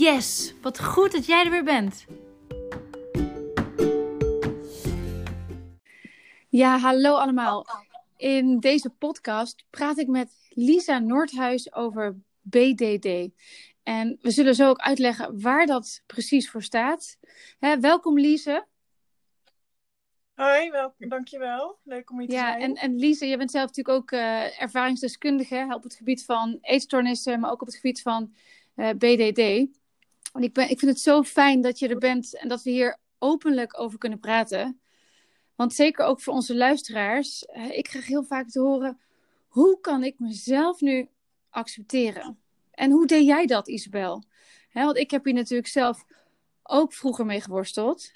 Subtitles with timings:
[0.00, 2.06] Yes, wat goed dat jij er weer bent.
[6.48, 7.66] Ja, hallo allemaal.
[8.16, 13.28] In deze podcast praat ik met Lisa Noordhuis over BDD.
[13.82, 17.18] En we zullen zo ook uitleggen waar dat precies voor staat.
[17.58, 18.66] Hè, welkom Lise.
[20.34, 21.78] Hoi, wel, dankjewel.
[21.82, 22.60] Leuk om hier te Ja, zijn.
[22.62, 27.40] en, en Lise, je bent zelf natuurlijk ook eh, ervaringsdeskundige op het gebied van eetstoornissen,
[27.40, 28.34] maar ook op het gebied van
[28.74, 29.78] eh, BDD.
[30.38, 32.98] Ik, ben, ik vind het zo fijn dat je er bent en dat we hier
[33.18, 34.80] openlijk over kunnen praten.
[35.54, 39.00] Want zeker ook voor onze luisteraars, ik krijg heel vaak te horen,
[39.48, 41.08] hoe kan ik mezelf nu
[41.50, 42.38] accepteren?
[42.70, 44.22] En hoe deed jij dat, Isabel?
[44.72, 46.04] Want ik heb hier natuurlijk zelf
[46.62, 48.10] ook vroeger mee geworsteld.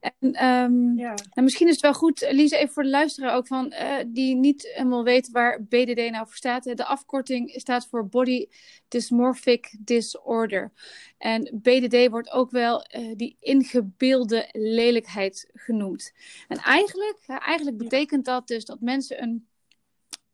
[0.00, 1.14] En ehm, Ja.
[1.14, 4.34] nou, misschien is het wel goed, Lise, even voor de luisteraar ook van eh, die
[4.34, 6.64] niet helemaal weet waar BDD nou voor staat.
[6.64, 8.46] De afkorting staat voor Body
[8.88, 10.72] Dysmorphic Disorder.
[11.18, 16.12] En BDD wordt ook wel eh, die ingebeelde lelijkheid genoemd.
[16.48, 19.48] En eigenlijk, eigenlijk betekent dat dus dat mensen een,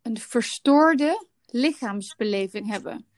[0.03, 3.10] een verstoorde lichaamsbeleving hebben.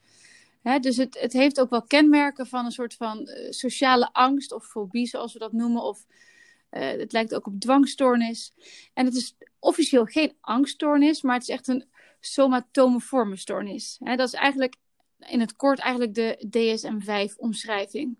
[0.62, 4.66] Dus het, het heeft ook wel kenmerken van een soort van eh, sociale angst of
[4.66, 5.82] fobie, zoals we dat noemen.
[5.82, 6.06] Of
[6.68, 8.52] eh, het lijkt ook op dwangstoornis.
[8.94, 11.84] En het is officieel geen angststoornis, maar het is echt een
[12.20, 13.98] somatomenforme stoornis.
[14.00, 14.77] Dat is eigenlijk
[15.18, 18.16] in het kort eigenlijk de DSM-5-omschrijving.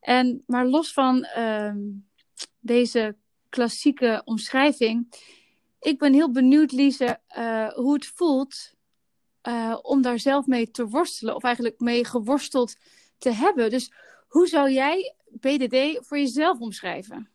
[0.00, 1.78] En, maar los van ehm,
[2.60, 3.16] deze
[3.48, 5.14] klassieke omschrijving,
[5.80, 8.74] ik ben heel benieuwd, Lise, eh, hoe het voelt
[9.46, 12.76] eh, om daar zelf mee te worstelen, of eigenlijk mee geworsteld
[13.18, 13.70] te hebben.
[13.70, 13.92] Dus
[14.28, 17.30] hoe zou jij BDD voor jezelf omschrijven?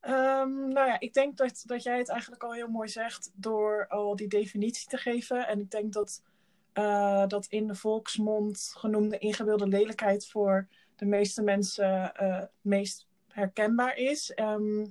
[0.00, 3.86] Ehm, nou ja, ik denk dat, dat jij het eigenlijk al heel mooi zegt door
[3.88, 5.46] al die definitie te geven.
[5.46, 6.22] En ik denk dat
[6.72, 13.06] eh, dat in de volksmond genoemde ingebeelde lelijkheid voor de meeste mensen eh, het meest
[13.28, 14.34] herkenbaar is.
[14.34, 14.86] Ehm,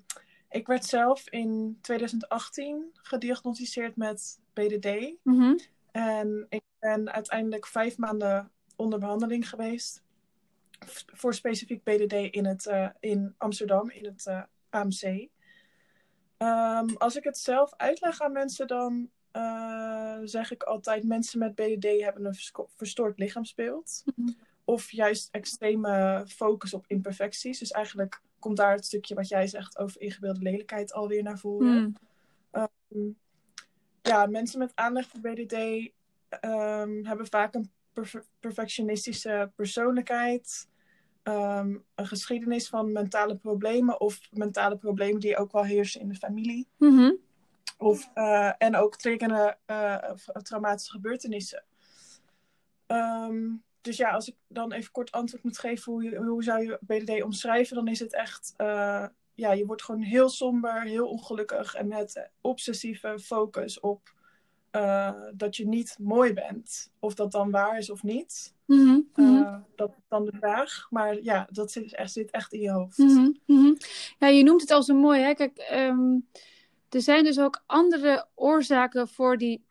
[0.49, 5.15] ik werd zelf in 2018 gediagnosticeerd met BDD.
[5.23, 5.57] Mhm.
[5.91, 10.03] En ik ben uiteindelijk vijf maanden onder behandeling geweest.
[11.13, 15.27] Voor specifiek BDD in, het, eh, in Amsterdam, in het eh, AMC.
[16.37, 21.55] Ehm, als ik het zelf uitleg aan mensen, dan eh, zeg ik altijd: mensen met
[21.55, 24.03] BDD hebben een verstoord lichaamsbeeld.
[24.15, 24.31] Mhm.
[24.63, 27.59] Of juist extreme focus op imperfecties.
[27.59, 31.95] Dus eigenlijk komt daar het stukje wat jij zegt over ingebeelde lelijkheid alweer naar voren
[32.87, 33.17] Mm.
[34.07, 35.53] Ja, mensen met aanleg voor BDD
[36.29, 40.67] ehm, hebben vaak een perfe- perfectionistische persoonlijkheid.
[41.23, 46.15] ehm, een geschiedenis van mentale problemen of mentale problemen die ook wel heersen in de
[46.15, 46.67] familie.
[46.77, 47.11] Mhm.
[47.77, 50.11] Of, eh, en ook triggerende eh,
[50.43, 51.63] traumatische gebeurtenissen.
[52.85, 53.45] Ehm,
[53.81, 56.77] dus ja, als ik dan even kort antwoord moet geven hoe, je, hoe zou je
[56.81, 59.05] BDD omschrijven, dan is het echt, eh,
[59.37, 64.13] ja, je wordt gewoon heel somber, heel ongelukkig en met obsessieve focus op
[64.71, 66.91] eh, dat je niet mooi bent.
[66.99, 68.99] Of dat dan waar is of niet, Mhm.
[69.15, 69.35] Mhm.
[69.35, 70.87] eh, dat is dan de vraag.
[70.89, 72.97] Maar ja, dat zit echt, zit echt in je hoofd.
[72.97, 73.73] Mhm, mhm.
[74.19, 75.33] Ja, je noemt het al zo mooi, hè?
[75.33, 76.19] Kijk, ehm,
[76.89, 79.63] er zijn dus ook andere oorzaken voor die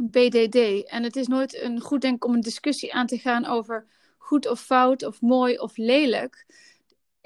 [0.00, 0.84] BDD.
[0.88, 3.86] En het is nooit een goed denk om een discussie aan te gaan over
[4.18, 6.46] goed of fout, of mooi of lelijk.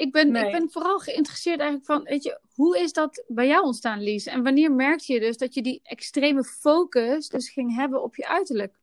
[0.00, 0.44] Ik ben, Nee.
[0.46, 4.26] ik ben vooral geïnteresseerd eigenlijk van, weet je, hoe is dat bij jou ontstaan, Lies?
[4.26, 8.26] En wanneer merkte je dus dat je die extreme focus dus ging hebben op je
[8.28, 8.78] uiterlijk?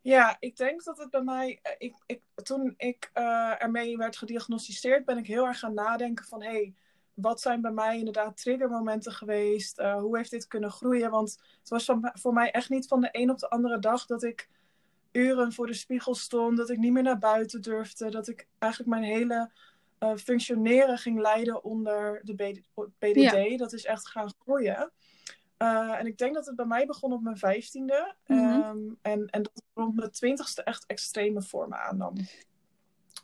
[0.00, 1.58] Ja, ik denk dat het bij mij.
[1.62, 6.24] eh, Ik, ik, toen ik eh, ermee werd gediagnosticeerd, ben ik heel erg gaan nadenken
[6.24, 6.74] van hé, hey,
[7.14, 9.78] wat zijn bij mij inderdaad triggermomenten geweest?
[9.78, 11.10] Eh, hoe heeft dit kunnen groeien?
[11.10, 14.06] Want het was van, voor mij echt niet van de een op de andere dag
[14.06, 14.48] dat ik
[15.12, 18.90] uren voor de spiegel stond, dat ik niet meer naar buiten durfde, dat ik eigenlijk
[18.92, 19.50] mijn hele
[19.98, 23.14] eh, functioneren ging leiden onder de BD- BDD.
[23.14, 23.56] Ja.
[23.56, 24.92] Dat is echt gaan groeien.
[25.56, 28.14] Eh, en ik denk dat het bij mij begon op mijn vijftiende.
[28.24, 32.14] Ehm, en, en dat rond mijn twintigste echt extreme vormen aannam.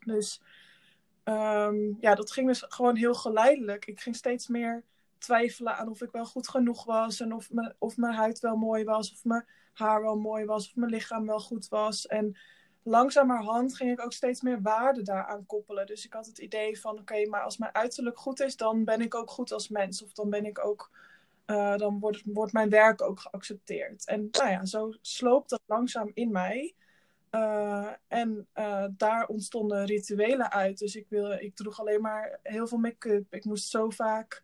[0.06, 0.40] Dus
[1.24, 3.86] ehm, ja, dat ging dus gewoon heel geleidelijk.
[3.86, 4.84] Ik ging steeds meer
[5.18, 7.20] twijfelen aan of ik wel goed genoeg was.
[7.20, 9.12] En of mijn, of mijn huid wel mooi was.
[9.12, 10.68] Of mijn haar wel mooi was.
[10.68, 12.06] Of mijn lichaam wel goed was.
[12.06, 12.36] En
[12.82, 15.86] langzamerhand ging ik ook steeds meer waarde daaraan koppelen.
[15.86, 19.00] Dus ik had het idee van: oké, maar als mijn uiterlijk goed is, dan ben
[19.00, 20.02] ik ook goed als mens.
[20.02, 20.90] Of dan ben ik ook.
[21.44, 24.06] eh, dan wordt, wordt mijn werk ook geaccepteerd.
[24.06, 26.74] En nou ja, zo sloopt dat langzaam in mij.
[27.30, 30.78] Eh, en eh, daar ontstonden rituelen uit.
[30.78, 33.34] Dus ik, wil, ik droeg alleen maar heel veel make-up.
[33.34, 34.42] Ik moest zo vaak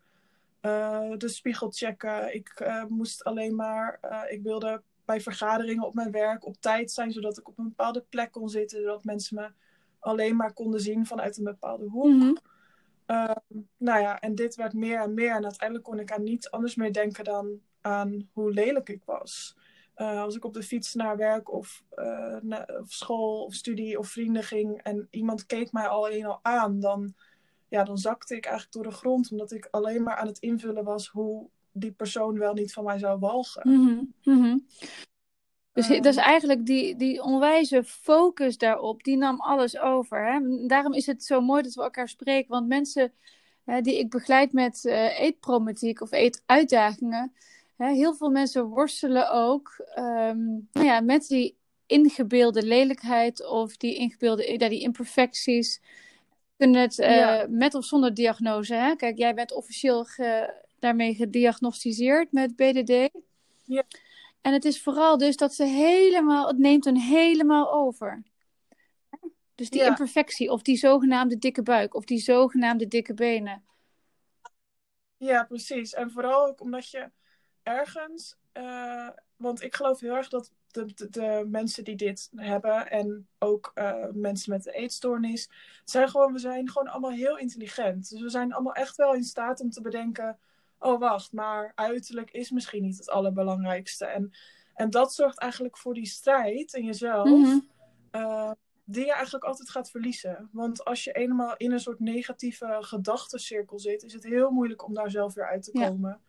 [1.17, 2.35] de spiegel checken.
[2.35, 4.01] Ik moest alleen maar.
[4.29, 8.05] ik wilde bij vergaderingen op mijn werk op tijd zijn, zodat ik op een bepaalde
[8.09, 9.51] plek kon zitten, zodat mensen me
[9.99, 12.07] alleen maar konden zien vanuit een bepaalde hoek.
[12.07, 12.35] Mhm.
[13.07, 15.35] Ehm, nou ja, en dit werd meer en meer.
[15.35, 19.57] En uiteindelijk kon ik aan niets anders meer denken dan aan hoe lelijk ik was.
[19.97, 23.99] Uh, als ik op de fiets naar werk of, uh, naar, of, school of studie
[23.99, 27.15] of vrienden ging en iemand keek mij alleen al aan, dan,
[27.69, 29.31] ja, dan zakte ik eigenlijk door de grond.
[29.31, 32.99] Omdat ik alleen maar aan het invullen was hoe die persoon wel niet van mij
[32.99, 33.69] zou walgen.
[33.69, 34.67] Mm -hmm.
[35.73, 40.33] Dus dat is eigenlijk die, die onwijze focus daarop, die nam alles over.
[40.33, 40.67] Hè?
[40.67, 42.51] Daarom is het zo mooi dat we elkaar spreken.
[42.51, 43.13] Want mensen
[43.65, 47.33] hè, die ik begeleid met uh, eetproblematiek of eetuitdagingen,
[47.77, 51.57] hè, heel veel mensen worstelen ook um, nou ja, met die
[51.87, 55.81] ingebeelde lelijkheid of die ingebeelde ja, die imperfecties.
[56.57, 57.47] Kunnen het uh, ja.
[57.49, 58.75] met of zonder diagnose.
[58.75, 58.97] Hè?
[58.97, 63.11] Kijk, jij bent officieel ge, daarmee gediagnosticeerd met BDD.
[63.65, 63.85] Ja.
[64.41, 68.23] En het is vooral dus dat ze helemaal, het neemt een helemaal over.
[69.55, 69.87] Dus die Ja.
[69.87, 73.65] imperfectie, of die zogenaamde dikke buik, of die zogenaamde dikke benen.
[75.17, 75.95] Ja, precies.
[75.95, 77.11] En vooral ook omdat je
[77.63, 82.91] ergens, eh, want ik geloof heel erg dat de, de, de mensen die dit hebben
[82.91, 85.51] en ook eh, mensen met de eetstoornis,
[85.85, 88.11] zijn gewoon, we zijn gewoon allemaal heel intelligent.
[88.11, 90.39] Dus we zijn allemaal echt wel in staat om te bedenken,
[90.81, 94.05] oh wacht, maar uiterlijk is misschien niet het allerbelangrijkste.
[94.05, 94.31] En,
[94.75, 97.29] en dat zorgt eigenlijk voor die strijd in jezelf.
[97.29, 97.59] Mhm.
[98.11, 98.51] eh,
[98.85, 100.49] die je eigenlijk altijd gaat verliezen.
[100.53, 104.95] Want als je eenmaal in een soort negatieve gedachtencirkel zit, is het heel moeilijk om
[104.95, 106.21] daar zelf weer uit te komen.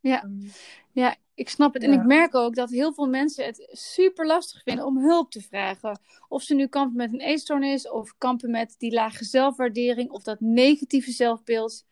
[0.00, 0.22] Ja.
[0.22, 0.48] Ehm,
[0.92, 1.82] Ja, ik snap het.
[1.82, 2.00] En Ja.
[2.00, 6.00] ik merk ook dat heel veel mensen het super lastig vinden om hulp te vragen.
[6.28, 10.40] Of ze nu kampen met een eetstoornis, of kampen met die lage zelfwaardering, of dat
[10.40, 11.84] negatieve zelfbeeld.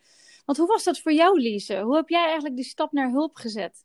[0.45, 1.81] Want hoe was dat voor jou, Lise?
[1.81, 3.85] Hoe heb jij eigenlijk die stap naar hulp gezet?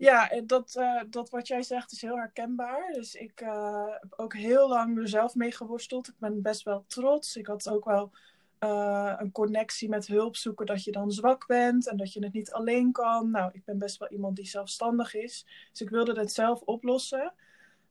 [0.00, 2.92] Ja, en dat, eh, dat wat jij zegt is heel herkenbaar.
[2.92, 6.08] Dus ik eh, heb ook heel lang er zelf mee geworsteld.
[6.08, 7.36] Ik ben best wel trots.
[7.36, 8.10] Ik had ook wel
[8.58, 12.32] eh, een connectie met hulp zoeken dat je dan zwak bent en dat je het
[12.32, 13.30] niet alleen kan.
[13.30, 15.46] Nou, ik ben best wel iemand die zelfstandig is.
[15.70, 17.32] Dus ik wilde het zelf oplossen.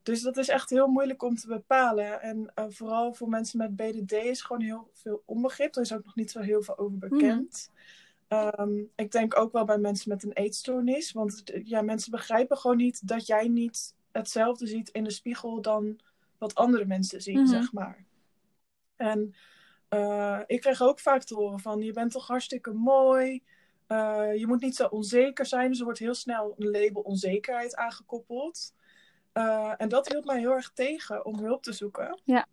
[0.04, 2.22] Dus dat is echt heel moeilijk om te bepalen.
[2.22, 5.75] En eh, vooral voor mensen met BDD is gewoon heel veel onbegrip.
[5.75, 7.72] Er is ook nog niet zo heel veel over bekend.
[8.28, 11.12] Ehm, ik denk ook wel bij mensen met een eetstoornis.
[11.12, 15.62] Want eh, ja, mensen begrijpen gewoon niet dat jij niet hetzelfde ziet in de spiegel
[15.62, 16.00] dan
[16.38, 17.48] wat andere mensen zien, Mhm.
[17.48, 18.06] zeg maar.
[18.96, 19.34] En
[19.90, 23.44] eh, ik kreeg ook vaak te horen van, je bent toch hartstikke mooi.
[24.36, 25.69] Je moet niet zo onzeker zijn.
[25.69, 28.74] Dus er wordt heel snel een label onzekerheid aangekoppeld.
[29.39, 32.19] Eh, en dat hield mij heel erg tegen om hulp te zoeken.
[32.24, 32.47] Ja.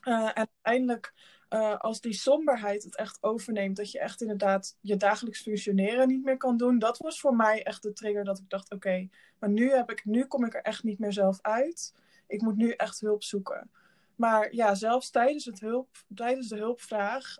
[0.00, 1.14] Eh, en uiteindelijk,
[1.48, 6.24] eh, als die somberheid het echt overneemt, dat je echt inderdaad je dagelijks functioneren niet
[6.24, 9.50] meer kan doen, dat was voor mij echt de trigger dat ik dacht: oké, maar
[9.50, 11.94] nu, heb ik, nu kom ik er echt niet meer zelf uit.
[12.26, 13.70] Ik moet nu echt hulp zoeken.
[14.16, 17.36] Maar ja, zelfs tijdens, het hulp, tijdens de hulpvraag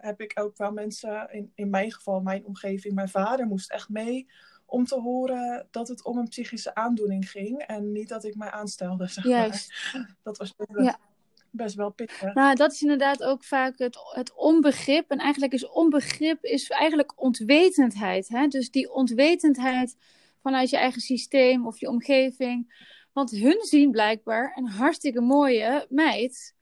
[0.00, 3.88] heb ik ook wel mensen, in, in mijn geval, mijn omgeving, mijn vader moest echt
[3.88, 4.26] mee
[4.66, 8.50] om te horen dat het om een psychische aandoening ging en niet dat ik mij
[8.50, 9.06] aanstelde.
[9.08, 9.72] Zeg Juist.
[9.92, 10.16] Maar.
[10.22, 10.98] Dat was best wel, Ja.
[11.50, 12.34] best wel pittig.
[12.34, 15.10] Nou, dat is inderdaad ook vaak het, het onbegrip.
[15.10, 18.28] En eigenlijk is onbegrip is eigenlijk ontwetendheid.
[18.28, 18.46] Hè?
[18.46, 19.96] Dus die ontwetendheid
[20.42, 22.84] vanuit je eigen systeem of je omgeving.
[23.12, 26.54] Want hun zien blijkbaar een hartstikke mooie meid.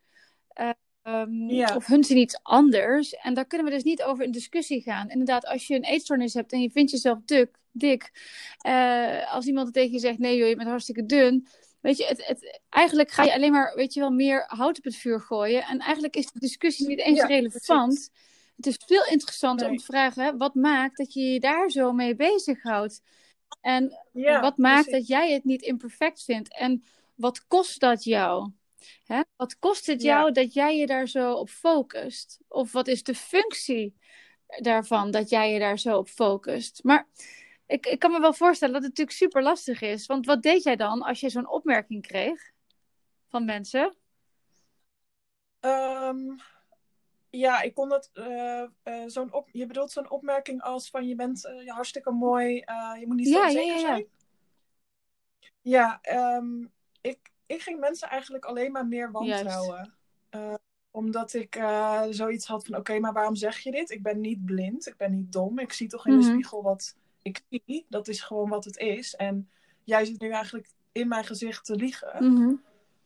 [0.47, 0.69] Eh,
[1.01, 1.75] ehm, Ja.
[1.75, 3.13] Of hun zien iets anders.
[3.15, 5.09] En daar kunnen we dus niet over in discussie gaan.
[5.09, 8.11] Inderdaad, als je een eetstoornis hebt en je vindt jezelf dik, dik
[8.57, 11.47] eh, als iemand tegen je zegt: nee, joh, je bent hartstikke dun.
[11.81, 14.83] Weet je, het, het, eigenlijk ga je alleen maar, weet je wel, meer hout op
[14.83, 15.63] het vuur gooien.
[15.63, 18.09] En eigenlijk is de discussie niet eens Ja, relevant.
[18.55, 21.91] Het is veel interessanter om te vragen: hè, wat maakt dat je je daar zo
[21.91, 23.01] mee bezighoudt?
[23.61, 25.07] En Ja, wat maakt precies.
[25.07, 26.53] dat jij het niet imperfect vindt?
[26.57, 26.83] En
[27.15, 28.51] wat kost dat jou?
[29.05, 29.21] Hè?
[29.35, 30.17] Wat kost het Ja.
[30.19, 32.39] jou dat jij je daar zo op focust?
[32.47, 33.95] Of wat is de functie
[34.47, 36.79] daarvan dat jij je daar zo op focust?
[36.83, 37.07] Maar
[37.67, 40.05] ik, ik kan me wel voorstellen dat het natuurlijk super lastig is.
[40.05, 42.51] Want wat deed jij dan als je zo'n opmerking kreeg
[43.29, 43.95] van mensen?
[45.59, 46.35] Ehm,
[47.29, 48.09] ja, ik kon dat.
[48.13, 48.69] eh, eh,
[49.05, 52.53] zo'n op, je bedoelt zo'n opmerking als van je bent eh, hartstikke mooi,
[52.99, 53.81] je moet niet zo Ja, ja, ja, ja.
[53.81, 54.05] zijn.
[55.61, 56.65] Ja, ehm,
[57.01, 59.93] ik, ik ging mensen eigenlijk alleen maar meer wantrouwen.
[60.91, 61.55] Omdat ik
[62.09, 63.89] zoiets had van: oké, maar waarom zeg je dit?
[63.89, 65.59] Ik ben niet blind, ik ben niet dom.
[65.59, 66.27] Ik zie toch in de Mhm.
[66.29, 66.95] spiegel wat
[67.25, 67.85] ik zie.
[67.89, 69.15] Dat is gewoon wat het is.
[69.15, 69.49] En
[69.83, 72.33] jij zit nu eigenlijk in mijn gezicht te liegen.
[72.33, 72.53] Mhm.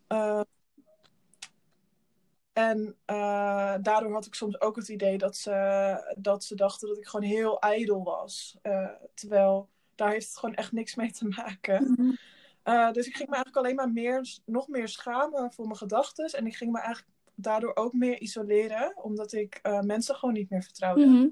[0.09, 0.41] Uh,
[2.53, 6.97] en uh, daardoor had ik soms ook het idee dat ze, dat ze dachten dat
[6.97, 8.57] ik gewoon heel ijdel was.
[8.63, 11.91] Uh, terwijl daar heeft het gewoon echt niks mee te maken.
[11.91, 12.11] Mhm.
[12.63, 16.25] Uh, dus ik ging me eigenlijk alleen maar meer, nog meer schamen voor mijn gedachten.
[16.25, 20.63] En ik ging me eigenlijk daardoor ook meer isoleren, omdat ik mensen gewoon niet meer
[20.63, 21.05] vertrouwde.
[21.05, 21.27] Mhm.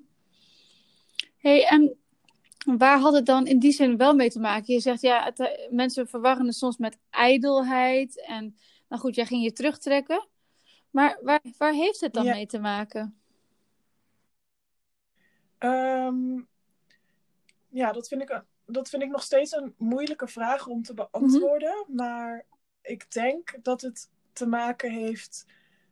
[1.38, 1.98] hey, en
[2.78, 4.74] waar had het dan in die zin wel mee te maken?
[4.74, 8.26] Je zegt ja, het, eh, mensen verwarren het soms met ijdelheid.
[8.26, 8.58] En
[8.88, 10.28] nou goed, jij ging je terugtrekken.
[10.90, 12.34] Maar waar, waar heeft het dan Ja.
[12.34, 13.20] mee te maken?
[15.58, 16.42] Ehm,
[17.70, 21.86] ja, dat vind, ik, dat vind ik nog steeds een moeilijke vraag om te beantwoorden.
[21.88, 22.46] Maar
[22.82, 25.46] ik denk dat het te maken heeft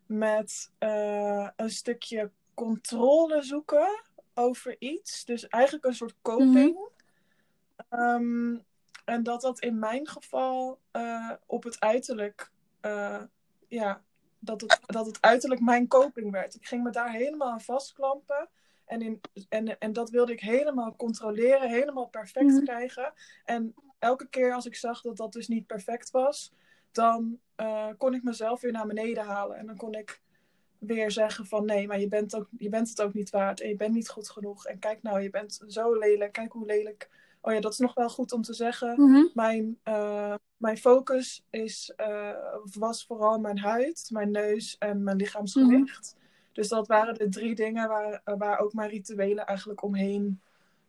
[0.05, 4.03] met eh, een stukje controle zoeken
[4.35, 5.25] over iets.
[5.25, 6.77] Dus eigenlijk een soort coping.
[7.89, 8.57] Ehm,
[9.05, 12.51] en dat dat in mijn geval eh, op het uiterlijk,
[12.81, 13.21] eh,
[13.67, 14.01] ja,
[14.39, 16.55] dat het, dat het uiterlijk mijn coping werd.
[16.55, 18.49] Ik ging me daar helemaal aan vastklampen.
[18.85, 22.63] En, in, en, en dat wilde ik helemaal controleren, helemaal perfect Mhm.
[22.63, 23.13] krijgen.
[23.45, 26.53] En elke keer als ik zag dat dat dus niet perfect was,
[26.91, 29.57] dan eh, kon ik mezelf weer naar beneden halen.
[29.57, 30.21] En dan kon ik
[30.85, 33.61] weer zeggen van nee, maar je bent, ook, je bent het ook niet waard.
[33.61, 34.65] En je bent niet goed genoeg.
[34.65, 36.31] En kijk nou, je bent zo lelijk.
[36.31, 37.09] Kijk hoe lelijk.
[37.41, 38.93] Oh ja, dat is nog wel goed om te zeggen.
[39.01, 39.23] Mhm.
[39.33, 42.29] Mijn, eh, mijn focus is, eh,
[42.73, 46.15] was vooral mijn huid, mijn neus en mijn lichaamsgewicht.
[46.51, 50.41] Dus dat waren de drie dingen waar, waar ook mijn rituelen eigenlijk omheen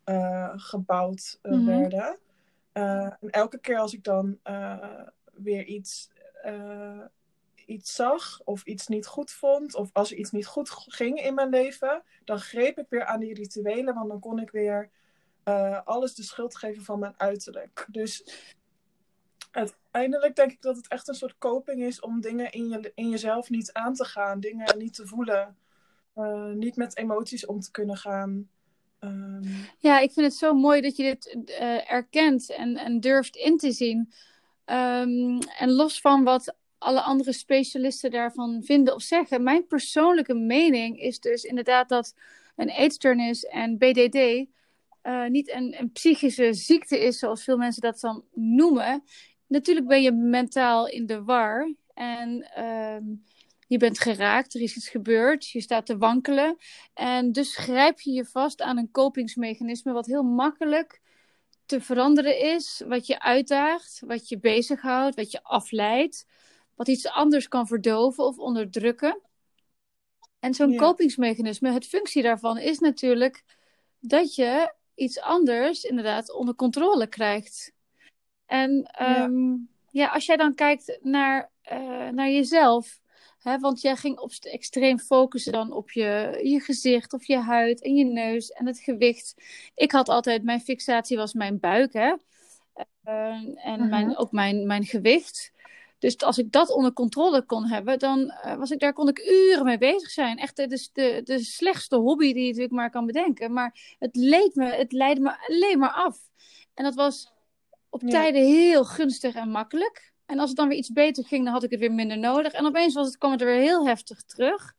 [0.05, 1.65] eh, gebouwd Mhm.
[1.65, 2.19] werden.
[2.73, 4.39] En elke keer als ik dan
[5.33, 6.11] weer iets,
[7.67, 11.35] iets zag of iets niet goed vond, of als er iets niet goed ging in
[11.35, 14.91] mijn leven, dan greep ik weer aan die rituelen, want dan kon ik weer
[15.43, 17.87] eh, alles de schuld geven van mijn uiterlijk.
[17.91, 18.45] Dus
[19.51, 23.09] uiteindelijk denk ik dat het echt een soort coping is om dingen in, je, in
[23.09, 25.57] jezelf niet aan te gaan, dingen niet te voelen,
[26.15, 28.49] eh, niet met emoties om te kunnen gaan.
[28.99, 29.43] Ehm,
[29.79, 33.57] Ja, ik vind het zo mooi dat je dit eh, erkent en, en durft in
[33.57, 34.13] te zien.
[34.65, 41.01] Ehm, en los van wat alle andere specialisten daarvan vinden of zeggen, mijn persoonlijke mening
[41.01, 42.15] is dus inderdaad dat
[42.57, 44.47] een eetstoornis en BDD
[45.03, 49.03] eh, niet een, een psychische ziekte is, zoals veel mensen dat dan noemen.
[49.47, 53.05] Natuurlijk ben je mentaal in de war en ehm,
[53.67, 56.57] je bent geraakt, er is iets gebeurd, je staat te wankelen.
[56.95, 61.01] En dus grijp je je vast aan een kopingsmechanisme wat heel makkelijk
[61.67, 66.27] te veranderen is, wat je uitdaagt, wat je bezighoudt, wat je afleidt,
[66.77, 69.21] wat iets anders kan verdoven of onderdrukken.
[70.39, 70.79] En zo'n Ja.
[70.79, 73.45] kopingsmechanisme, het functie daarvan is natuurlijk
[74.01, 77.73] dat je iets anders inderdaad onder controle krijgt.
[78.47, 79.55] En ehm,
[79.91, 80.07] ja.
[80.09, 83.01] als jij dan kijkt naar, eh, naar jezelf,
[83.39, 87.83] hè, want jij ging op extreem focussen dan op je, je gezicht of je huid
[87.83, 89.35] en je neus en het gewicht.
[89.75, 92.15] Ik had altijd, mijn fixatie was mijn buik, hè.
[93.03, 93.89] Eh, en Mhm.
[93.89, 95.53] mijn, ook mijn, mijn gewicht.
[95.99, 99.19] Dus als ik dat onder controle kon hebben, dan eh, was ik, daar kon ik
[99.19, 100.39] uren mee bezig zijn.
[100.39, 103.53] Echt de, de, de, de slechtste hobby die je natuurlijk maar kan bedenken.
[103.53, 106.19] Maar het, leed me, het leidde me alleen maar af.
[106.75, 107.33] En dat was
[107.91, 108.09] op Ja.
[108.09, 110.13] tijden heel gunstig en makkelijk.
[110.27, 112.53] En als het dan weer iets beter ging, dan had ik het weer minder nodig.
[112.53, 114.75] En opeens was het, kwam het er weer heel heftig terug.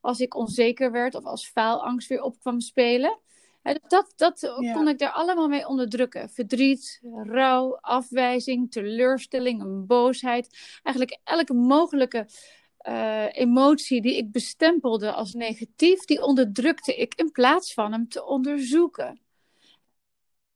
[0.00, 3.18] Als ik onzeker werd of als faalangst weer op kwam spelen.
[3.64, 4.72] Dus dat dat Ja.
[4.72, 6.30] kon ik daar allemaal mee onderdrukken.
[6.30, 10.78] Verdriet, rouw, afwijzing, teleurstelling, een boosheid.
[10.82, 12.26] Eigenlijk elke mogelijke
[12.78, 18.24] eh, emotie die ik bestempelde als negatief, die onderdrukte ik in plaats van hem te
[18.24, 19.20] onderzoeken.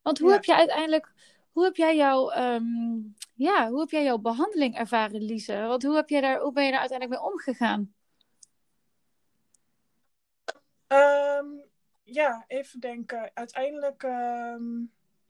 [0.02, 0.34] Want hoe Ja.
[0.34, 1.12] heb je uiteindelijk,
[1.52, 2.64] hoe heb jij jouw, ehm,
[3.34, 5.60] ja, hoe heb jij jouw behandeling ervaren, Lise?
[5.60, 7.94] Want hoe, heb jij daar, hoe ben je daar uiteindelijk mee omgegaan?
[10.86, 11.46] Ehm,
[12.12, 13.30] ja, even denken.
[13.34, 14.02] Uiteindelijk.
[14.02, 14.84] ehm,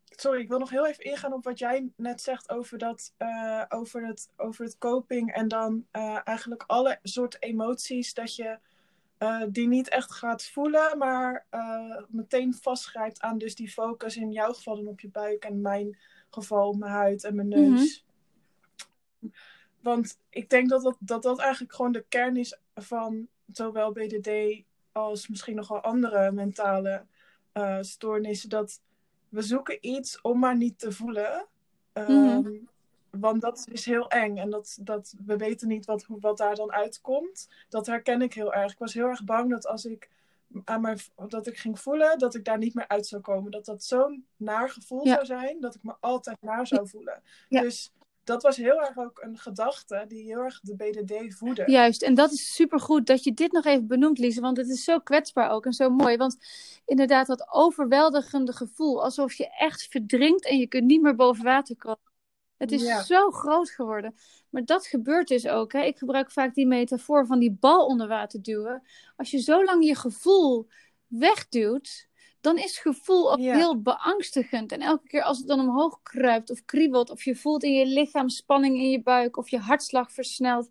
[0.07, 3.65] sorry, ik wil nog heel even ingaan op wat jij net zegt over, dat, eh,
[3.69, 5.33] over, het, over het coping.
[5.33, 8.59] En dan eh, eigenlijk alle soorten emoties dat je
[9.19, 11.47] eh, die niet echt gaat voelen, maar
[12.09, 14.17] meteen vastgrijpt aan dus die focus.
[14.17, 15.99] In jouw geval dan op je buik en in mijn
[16.31, 18.07] geval op mijn huid en mijn neus.
[19.81, 24.63] Want ik denk dat dat, dat dat eigenlijk gewoon de kern is van zowel BDD
[24.99, 27.05] als misschien nog wel andere mentale
[27.53, 28.49] eh, stoornissen.
[28.49, 28.81] Dat
[29.29, 31.47] we zoeken iets om maar niet te voelen.
[31.93, 32.53] Ehm, Mhm.
[33.11, 36.55] Want dat is heel eng en dat, dat, we weten niet wat, hoe- wat daar
[36.55, 37.49] dan uitkomt.
[37.69, 38.73] Dat herken ik heel erg.
[38.73, 40.09] Ik was heel erg bang dat als ik,
[40.65, 43.51] aan mijn, dat ik ging voelen, dat ik daar niet meer uit zou komen.
[43.51, 45.13] Dat dat zo'n naar gevoel Ja.
[45.15, 47.23] zou zijn, dat ik me altijd naar zou voelen.
[47.49, 47.61] Ja.
[47.61, 47.93] Dus
[48.29, 51.65] dat was heel erg ook een gedachte die heel erg de BDD voedde.
[51.67, 54.85] Juist, en dat is supergoed dat je dit nog even benoemt, Lise, want het is
[54.85, 56.17] zo kwetsbaar ook en zo mooi.
[56.17, 56.37] Want
[56.85, 61.77] inderdaad, dat overweldigende gevoel, alsof je echt verdrinkt en je kunt niet meer boven water
[61.77, 62.07] komen.
[62.57, 64.15] Het is zo groot geworden.
[64.51, 65.73] Maar dat gebeurt dus ook.
[65.73, 65.83] Hè?
[65.83, 68.83] Ik gebruik vaak die metafoor van die bal onder water duwen.
[69.17, 70.69] Als je zo lang je gevoel
[71.07, 72.08] wegduwt,
[72.41, 74.73] dan is gevoel ook heel beangstigend.
[74.73, 77.87] En elke keer als het dan omhoog kruipt of kriebelt, of je voelt in je
[77.87, 80.69] lichaam spanning in je buik, of je hartslag versnelt,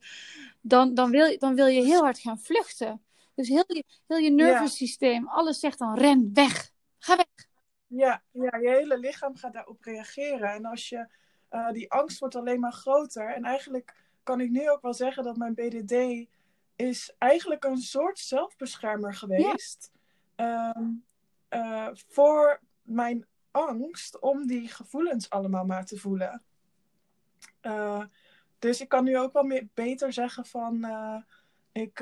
[0.61, 3.01] dan, dan, wil, dan wil je heel hard gaan vluchten.
[3.35, 7.47] Dus heel je, heel je nervous systeem, alles zegt dan ren, weg, ga weg.
[7.87, 10.53] Ja, ja, je hele lichaam gaat daarop reageren.
[10.53, 11.07] En als je,
[11.51, 13.33] uh, die angst wordt alleen maar groter.
[13.33, 16.27] En eigenlijk kan ik nu ook wel zeggen dat mijn BDD
[16.75, 19.91] is eigenlijk een soort zelfbeschermer geweest.
[20.35, 20.73] Ja.
[20.73, 20.89] Ehm,
[21.49, 26.43] uh, voor mijn angst om die gevoelens allemaal maar te voelen.
[27.61, 28.03] Uh,
[28.59, 31.17] dus ik kan nu ook wel meer, beter zeggen van, uh,
[31.71, 32.01] ik,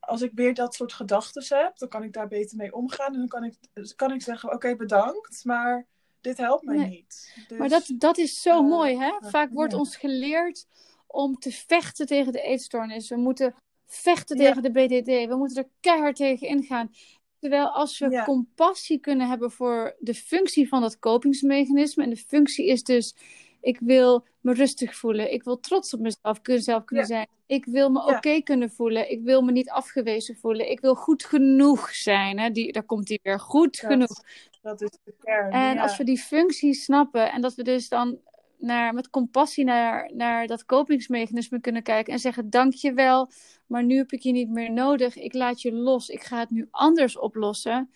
[0.00, 3.12] als ik weer dat soort gedachten heb, dan kan ik daar beter mee omgaan.
[3.12, 3.54] En dan kan ik,
[3.96, 5.86] kan ik zeggen, oké, bedankt, maar
[6.20, 7.44] dit helpt mij niet.
[7.48, 9.12] Dus, maar dat, dat is zo mooi, hè?
[9.20, 10.66] Vaak wordt ons geleerd
[11.06, 13.08] om te vechten tegen de eetstoornis.
[13.08, 13.54] We moeten
[13.86, 15.28] vechten tegen de BDD.
[15.28, 16.90] We moeten er keihard tegen ingaan.
[17.38, 22.02] Terwijl als we compassie kunnen hebben voor de functie van dat kopingsmechanisme.
[22.02, 23.14] En de functie is dus,
[23.60, 25.32] ik wil me rustig voelen.
[25.32, 27.26] Ik wil trots op mezelf kunnen, zelf kunnen zijn.
[27.46, 29.10] Ik wil me oké kunnen voelen.
[29.10, 30.70] Ik wil me niet afgewezen voelen.
[30.70, 32.38] Ik wil goed genoeg zijn.
[32.38, 32.50] Hè?
[32.50, 34.22] Die, daar komt die weer, goed genoeg.
[34.62, 35.50] Dat is de kern.
[35.52, 38.18] En als we die functie snappen en dat we dus dan
[38.58, 43.30] naar, met compassie naar, naar dat kopingsmechanisme kunnen kijken en zeggen: Dankjewel,
[43.66, 45.16] maar nu heb ik je niet meer nodig.
[45.16, 46.08] Ik laat je los.
[46.08, 47.90] Ik ga het nu anders oplossen.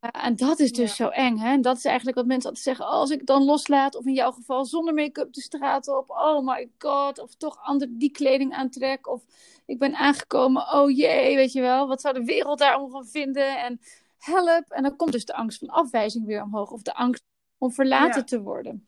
[0.00, 1.36] Uh, en dat is dus zo eng.
[1.36, 1.50] Hè?
[1.50, 4.12] En dat is eigenlijk wat mensen altijd zeggen: oh, Als ik dan loslaat, of in
[4.12, 6.10] jouw geval zonder make-up de straat op.
[6.10, 7.18] Oh my god.
[7.18, 9.08] Of toch ander die kleding aantrek.
[9.08, 9.24] Of
[9.66, 10.72] ik ben aangekomen.
[10.72, 11.86] Oh jee, weet je wel.
[11.88, 13.58] Wat zou de wereld daarom van vinden?
[13.62, 13.80] En
[14.18, 14.70] help.
[14.70, 16.70] En dan komt dus de angst van afwijzing weer omhoog.
[16.70, 17.22] Of de angst
[17.58, 18.87] om verlaten te worden.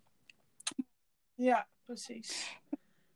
[1.40, 2.58] Ja, precies.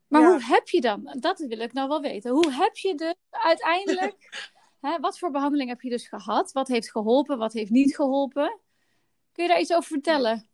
[0.09, 3.15] Maar hoe heb je dan, dat wil ik nou wel weten, hoe heb je dus
[3.31, 6.53] uiteindelijk, hè, wat voor behandeling heb je dus gehad?
[6.53, 8.61] Wat heeft geholpen, wat heeft niet geholpen?
[9.33, 10.49] Kun je daar iets over vertellen?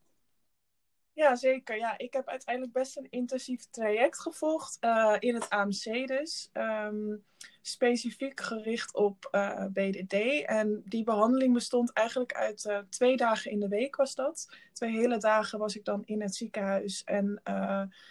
[1.21, 1.77] Ja, zeker.
[1.77, 6.51] Ja, ik heb uiteindelijk best een intensief traject gevolgd uh, in het AMC dus.
[6.53, 7.25] Um,
[7.63, 10.45] specifiek gericht op uh, eh, BDD.
[10.45, 14.49] En die behandeling bestond eigenlijk uit uh, twee dagen in de week was dat.
[14.73, 17.43] Twee hele dagen was ik dan in het ziekenhuis en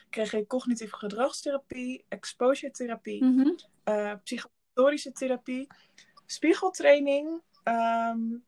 [0.10, 4.20] kreeg ik cognitieve gedragstherapie, exposure therapie, mm -hmm.
[4.24, 5.68] psychomotorische therapie,
[6.26, 7.42] spiegeltraining.
[7.64, 8.48] Um,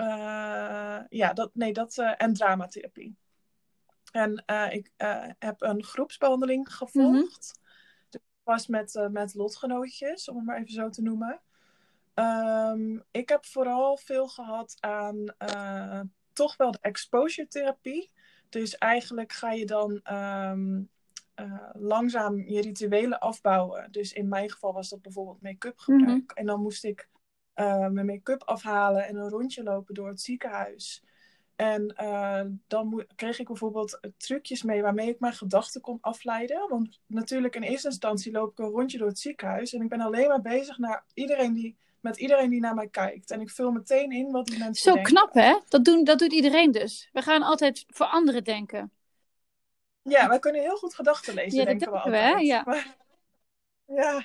[0.00, 3.16] uh, ja, dat, nee, dat, uh, en dramatherapie.
[4.12, 4.90] En uh, ik
[5.38, 7.04] heb een groepsbehandeling gevolgd.
[7.04, 8.08] Mm -hmm.
[8.10, 11.40] Dus was met, met lotgenootjes, om het maar even zo te noemen.
[12.14, 15.34] Um, ik heb vooral veel gehad aan
[16.32, 18.10] toch wel de exposure therapie.
[18.48, 20.90] Dus eigenlijk ga je dan um,
[21.72, 23.90] langzaam je rituelen afbouwen.
[23.90, 26.08] Dus in mijn geval was dat bijvoorbeeld make-up gebruik.
[26.08, 26.36] Mm -hmm.
[26.36, 27.08] En dan moest ik
[27.60, 31.02] uh, mijn make-up afhalen en een rondje lopen door het ziekenhuis.
[31.56, 36.68] En uh, dan kreeg ik bijvoorbeeld trucjes mee waarmee ik mijn gedachten kon afleiden.
[36.68, 39.72] Want natuurlijk in eerste instantie loop ik een rondje door het ziekenhuis.
[39.72, 43.30] En ik ben alleen maar bezig naar iedereen die, met iedereen die naar mij kijkt.
[43.30, 45.12] En ik vul meteen in wat die mensen Zo denken.
[45.12, 45.58] knap hè?
[45.68, 47.08] Dat, doen, dat doet iedereen dus.
[47.12, 48.92] We gaan altijd voor anderen denken.
[50.02, 52.34] Ja, wij kunnen heel goed gedachten lezen, ja, denken we altijd.
[52.34, 52.62] We, ja.
[52.64, 52.96] Maar,
[53.84, 54.24] ja,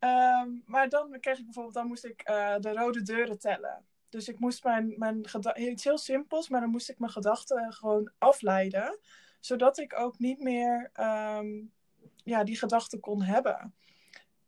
[0.00, 3.84] Um, maar dan kreeg ik bijvoorbeeld, dan moest ik uh, de rode deuren tellen.
[4.08, 8.10] Dus ik moest mijn, mijn iets heel simpels, maar dan moest ik mijn gedachten gewoon
[8.18, 8.98] afleiden.
[9.40, 11.72] Zodat ik ook niet meer um,
[12.24, 13.74] ja, die gedachten kon hebben.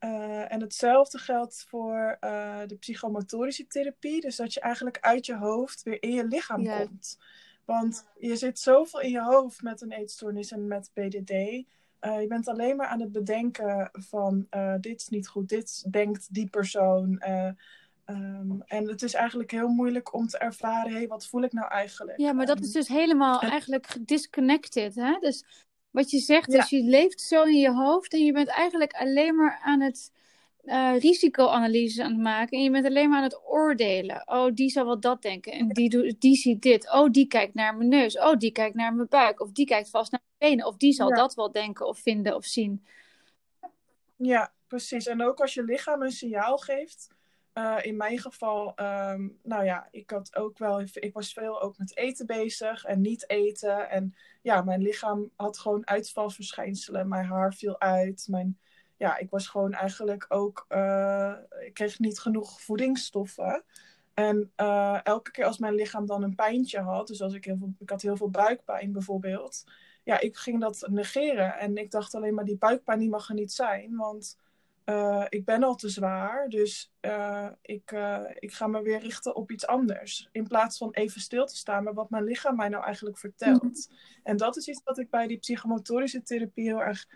[0.00, 4.20] Uh, en hetzelfde geldt voor uh, de psychomotorische therapie.
[4.20, 6.78] Dus dat je eigenlijk uit je hoofd weer in je lichaam yeah.
[6.78, 7.18] komt.
[7.64, 11.64] Want je zit zoveel in je hoofd met een eetstoornis en met BDD.
[12.00, 15.92] Uh, je bent alleen maar aan het bedenken van uh, dit is niet goed, dit
[15.92, 17.22] denkt die persoon.
[17.28, 17.50] Uh,
[18.06, 21.52] um, en het is eigenlijk heel moeilijk om te ervaren, hé, hey, wat voel ik
[21.52, 22.18] nou eigenlijk?
[22.18, 24.94] Ja, maar dat is dus helemaal eigenlijk gedisconnected.
[24.94, 25.18] Hè?
[25.20, 25.44] Dus
[25.90, 26.58] wat je zegt, ja.
[26.58, 30.12] dus je leeft zo in je hoofd en je bent eigenlijk alleen maar aan het
[30.64, 32.58] uh, risicoanalyses aan het maken.
[32.58, 34.22] En je bent alleen maar aan het oordelen.
[34.26, 35.52] Oh, die zal wel dat denken.
[35.52, 36.92] En die, die ziet dit.
[36.92, 38.18] Oh, die kijkt naar mijn neus.
[38.18, 39.40] Oh, die kijkt naar mijn buik.
[39.40, 40.66] Of die kijkt vast naar mijn benen.
[40.66, 41.14] Of die zal ja.
[41.14, 42.86] dat wel denken of vinden of zien.
[44.16, 45.06] Ja, precies.
[45.06, 47.08] En ook als je lichaam een signaal geeft.
[47.54, 51.78] Uh, in mijn geval, um, nou ja, ik had ook wel, ik was veel ook
[51.78, 53.90] met eten bezig en niet eten.
[53.90, 57.08] En ja, mijn lichaam had gewoon uitvalsverschijnselen.
[57.08, 58.26] Mijn haar viel uit.
[58.30, 58.58] Mijn,
[59.00, 63.64] ja, ik was gewoon eigenlijk ook, uh, ik kreeg niet genoeg voedingsstoffen.
[64.14, 67.56] En uh, elke keer als mijn lichaam dan een pijntje had, dus als ik heel
[67.58, 69.64] veel, ik had heel veel buikpijn bijvoorbeeld,
[70.04, 71.58] ja, ik ging dat negeren.
[71.58, 74.38] En ik dacht alleen maar, die buikpijn die mag er niet zijn, want
[74.84, 76.48] uh, ik ben al te zwaar.
[76.48, 76.92] Dus
[77.62, 77.94] ik,
[78.38, 80.28] ik ga me weer richten op iets anders.
[80.32, 83.62] In plaats van even stil te staan met wat mijn lichaam mij nou eigenlijk vertelt.
[83.62, 84.20] Mm -hmm.
[84.22, 87.06] En dat is iets wat ik bij die psychomotorische therapie heel erg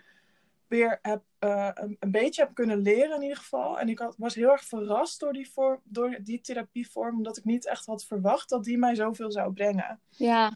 [0.75, 3.79] weer heb, uh, een, een, beetje heb kunnen leren in ieder geval.
[3.79, 7.43] En ik had, was heel erg verrast door die, vorm, door die therapievorm, omdat ik
[7.43, 9.99] niet echt had verwacht dat die mij zoveel zou brengen.
[10.09, 10.55] Ja,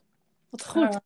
[0.49, 0.93] wat goed.
[0.93, 0.99] Uh,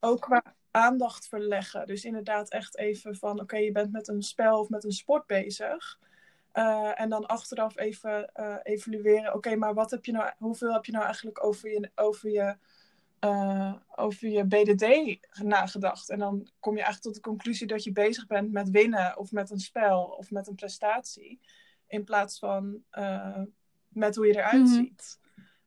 [0.00, 1.86] ook qua aandacht verleggen.
[1.86, 4.92] Dus inderdaad echt even van, oké, okay, je bent met een spel of met een
[4.92, 5.98] sport bezig.
[6.54, 8.30] Uh, en dan achteraf even
[8.62, 11.90] evalueren, oké, okay, maar wat heb je nou, hoeveel heb je nou eigenlijk over je,
[11.94, 12.56] over je
[13.20, 16.08] uh, over je BDD nagedacht.
[16.08, 19.32] En dan kom je eigenlijk tot de conclusie dat je bezig bent met winnen of
[19.32, 21.40] met een spel of met een prestatie.
[21.86, 23.42] In plaats van uh,
[23.88, 24.74] met hoe je eruit mm -hmm.
[24.74, 25.18] ziet.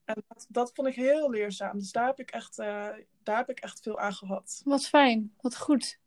[0.06, 1.78] En dat, dat, vond ik heel leerzaam.
[1.78, 2.88] Dus daar heb ik echt, uh,
[3.24, 4.62] daar heb ik echt veel aan gehad.
[4.64, 6.00] Wat fijn, wat goed.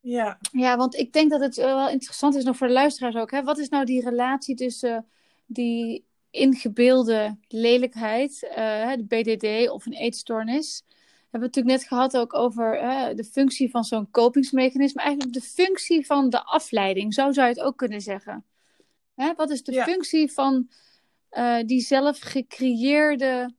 [0.00, 0.38] Ja.
[0.52, 3.30] Ja, want ik denk dat het wel interessant is nog voor de luisteraars ook.
[3.30, 3.42] Hè?
[3.42, 5.06] Wat is nou die relatie tussen
[5.46, 10.84] die ingebeelde lelijkheid, uh, de BDD of een eetstoornis.
[10.88, 10.94] We
[11.30, 15.02] hebben het natuurlijk net gehad ook over uh, de functie van zo'n kopingsmechanisme.
[15.02, 18.44] Eigenlijk de functie van de afleiding, zo zou je het ook kunnen zeggen.
[19.14, 19.84] Hè, wat is de ja.
[19.84, 20.68] functie van
[21.30, 23.54] uh, die zelf gecreëerde,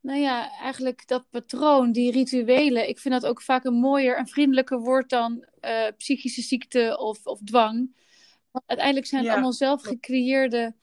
[0.00, 2.88] nou ja, eigenlijk dat patroon, die rituelen.
[2.88, 5.44] Ik vind dat ook vaak een mooier en vriendelijker woord dan
[5.96, 7.94] psychische ziekte of, of dwang.
[8.50, 9.36] Want uiteindelijk zijn het ja.
[9.36, 10.74] allemaal zelf gecreëerde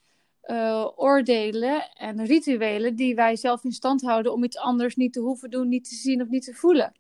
[0.46, 5.20] uh, oordelen en rituelen die wij zelf in stand houden om iets anders niet te
[5.20, 6.94] hoeven doen, niet te zien of niet te voelen.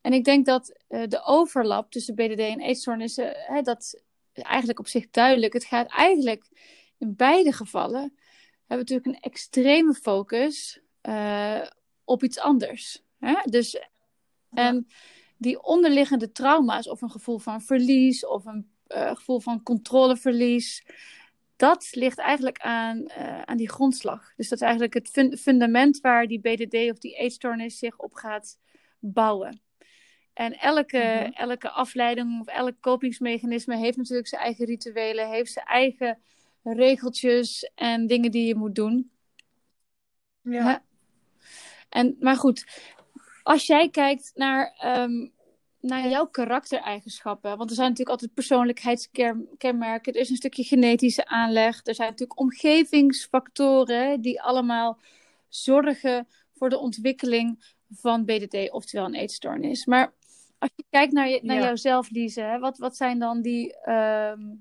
[0.00, 4.00] En ik denk dat uh, de overlap tussen BDD en eetstoornissen, hè, dat is
[4.32, 5.52] eigenlijk op zich duidelijk.
[5.52, 6.48] Het gaat eigenlijk
[6.98, 11.66] in beide gevallen, hebben we natuurlijk een extreme focus uh,
[12.04, 13.02] op iets anders.
[13.18, 13.34] Hè?
[13.44, 13.78] Dus,
[14.50, 14.86] en
[15.36, 20.84] die onderliggende trauma's, of een gevoel van verlies, of een gevoel van controleverlies,
[21.64, 24.32] dat ligt eigenlijk aan, uh, aan die grondslag.
[24.36, 28.14] Dus dat is eigenlijk het fun fundament waar die BDD of die eetstoornis zich op
[28.14, 28.58] gaat
[28.98, 29.60] bouwen.
[30.32, 31.32] En elke, mm -hmm.
[31.32, 36.18] elke afleiding of elk kopingsmechanisme heeft natuurlijk zijn eigen rituelen, heeft zijn eigen
[36.62, 39.10] regeltjes en dingen die je moet doen.
[40.42, 40.84] Ja.
[41.88, 42.66] En, maar goed,
[43.42, 45.32] als jij kijkt naar um,
[45.84, 47.56] naar jouw karaktereigenschappen?
[47.56, 50.12] Want er zijn natuurlijk altijd persoonlijkheidskenmerken.
[50.12, 51.80] Er is een stukje genetische aanleg.
[51.84, 54.98] Er zijn natuurlijk omgevingsfactoren die allemaal
[55.48, 59.86] zorgen voor de ontwikkeling van BDD, oftewel een eetstoornis.
[59.86, 60.12] Maar
[60.58, 61.64] als je kijkt naar, je, naar ja.
[61.64, 64.56] jouzelf, Lise, wat, wat zijn dan die, um,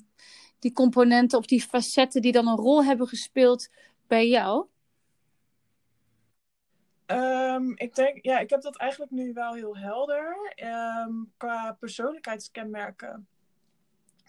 [0.59, 3.69] die componenten of die facetten die dan een rol hebben gespeeld
[4.07, 4.65] bij jou?
[7.53, 10.53] Um, ik denk, ja, ik heb dat eigenlijk nu wel heel helder.
[11.05, 13.27] Um, qua persoonlijkheidskenmerken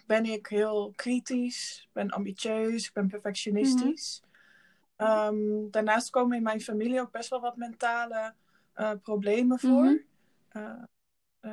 [0.07, 4.23] ben ik heel kritisch, ben ambitieus, ik ben perfectionistisch.
[4.23, 5.35] Mm -hmm.
[5.37, 8.35] um, daarnaast komen in mijn familie ook best wel wat mentale
[8.77, 9.85] uh, problemen voor.
[9.85, 10.05] Mm
[10.49, 10.89] -hmm.
[11.41, 11.53] uh,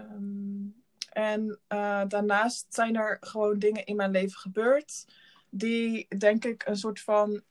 [1.12, 5.06] en uh, daarnaast zijn er gewoon dingen in mijn leven gebeurd
[5.50, 7.42] die, denk ik, een soort van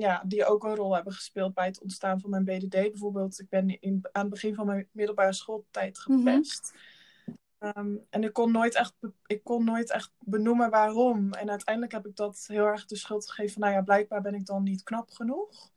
[0.00, 2.70] ja, die ook een rol hebben gespeeld bij het ontstaan van mijn BDD.
[2.70, 6.72] Bijvoorbeeld, ik ben in, aan het begin van mijn middelbare schooltijd gepest.
[6.74, 7.72] Mm -hmm.
[7.76, 8.94] um, en ik kon, nooit echt,
[9.26, 11.32] ik kon nooit echt benoemen waarom.
[11.32, 14.34] En uiteindelijk heb ik dat heel erg de schuld gegeven van, nou ja, blijkbaar ben
[14.34, 15.70] ik dan niet knap genoeg.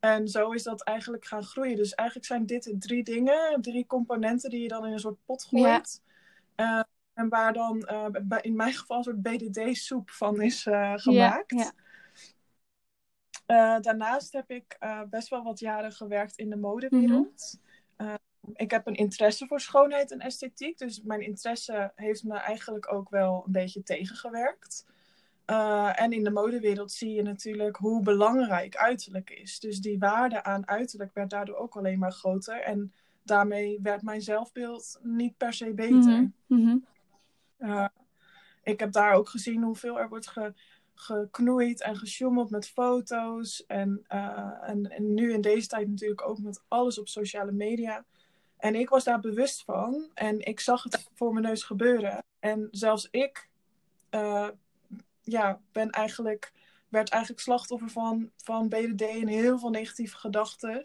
[0.00, 1.76] En zo is dat eigenlijk gaan groeien.
[1.76, 5.44] Dus eigenlijk zijn dit drie dingen, drie componenten die je dan in een soort pot
[5.44, 6.02] gooit.
[6.56, 6.78] Ja.
[6.78, 11.50] Uh, en waar dan uh, in mijn geval een soort BDD-soep van is uh, gemaakt.
[11.50, 11.72] Ja, ja.
[13.46, 17.58] Uh, daarnaast heb ik uh, best wel wat jaren gewerkt in de modewereld.
[17.96, 18.08] Mm -hmm.
[18.08, 18.14] uh,
[18.54, 20.78] ik heb een interesse voor schoonheid en esthetiek.
[20.78, 24.86] Dus mijn interesse heeft me eigenlijk ook wel een beetje tegengewerkt.
[25.94, 29.60] en in de modewereld zie je natuurlijk hoe belangrijk uiterlijk is.
[29.60, 32.60] Dus die waarde aan uiterlijk werd daardoor ook alleen maar groter.
[32.60, 36.32] En daarmee werd mijn zelfbeeld niet per se beter.
[36.46, 36.84] Mm
[37.58, 37.92] -hmm.
[38.62, 40.54] ik heb daar ook gezien hoeveel er wordt ge
[40.94, 43.66] geknoeid en gesjoemeld met foto's.
[43.66, 48.04] En, uh, en, en, nu in deze tijd natuurlijk ook met alles op sociale media.
[48.56, 52.24] En ik was daar bewust van en ik zag het voor mijn neus gebeuren.
[52.38, 53.48] En zelfs ik
[54.10, 54.48] uh,
[55.22, 56.52] ja, ben eigenlijk,
[56.88, 60.82] werd eigenlijk slachtoffer van, van BDD en heel veel negatieve gedachten.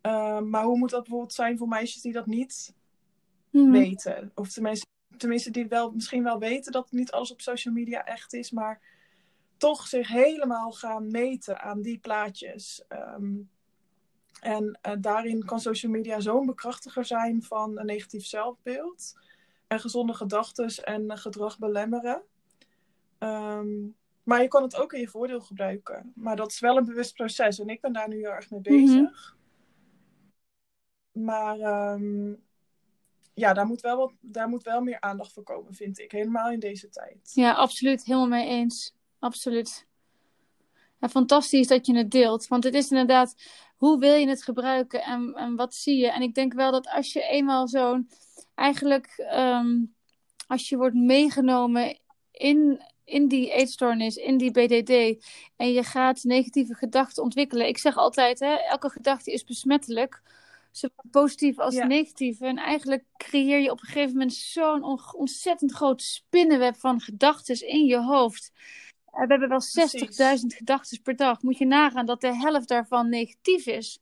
[0.00, 2.74] Ehm, maar hoe moet dat bijvoorbeeld zijn voor meisjes die dat niet
[3.50, 3.70] Mhm.
[3.70, 4.30] weten?
[4.34, 8.32] Of tenminste, tenminste die wel, misschien wel weten dat niet alles op social media echt
[8.32, 8.80] is, maar
[9.60, 12.84] toch zich helemaal gaan meten aan die plaatjes.
[12.88, 13.36] Ehm,
[14.40, 19.18] en eh, daarin kan social media zo'n bekrachtiger zijn van een negatief zelfbeeld
[19.66, 22.22] en gezonde gedachten en gedrag belemmeren.
[23.18, 23.88] Ehm,
[24.22, 26.12] maar je kan het ook in je voordeel gebruiken.
[26.14, 28.60] Maar dat is wel een bewust proces en ik ben daar nu heel erg mee
[28.60, 29.36] bezig.
[31.12, 32.34] Maar ehm,
[33.34, 36.12] ja, daar moet, wel wat, daar moet wel meer aandacht voor komen, vind ik.
[36.12, 37.30] Helemaal in deze tijd.
[37.34, 38.04] Ja, absoluut.
[38.04, 38.98] Helemaal mee eens.
[39.20, 39.86] Absoluut.
[41.00, 42.46] Ja, fantastisch dat je het deelt.
[42.48, 43.34] Want het is inderdaad,
[43.76, 46.10] hoe wil je het gebruiken en, en wat zie je?
[46.10, 48.08] En ik denk wel dat als je eenmaal zo'n,
[48.54, 49.76] eigenlijk, ehm,
[50.46, 51.98] als je wordt meegenomen
[52.30, 55.24] in, in die eetstoornis, in die BDD,
[55.56, 57.66] en je gaat negatieve gedachten ontwikkelen.
[57.68, 60.22] Ik zeg altijd, hè, elke gedachte is besmettelijk,
[60.70, 61.86] zowel positief als Ja.
[61.86, 62.40] negatief.
[62.40, 67.68] En eigenlijk creëer je op een gegeven moment zo'n on- ontzettend groot spinnenweb van gedachten
[67.68, 68.52] in je hoofd.
[69.12, 71.42] Eh, We hebben wel 60.000 gedachten per dag.
[71.42, 74.00] Moet je nagaan dat de helft daarvan negatief is.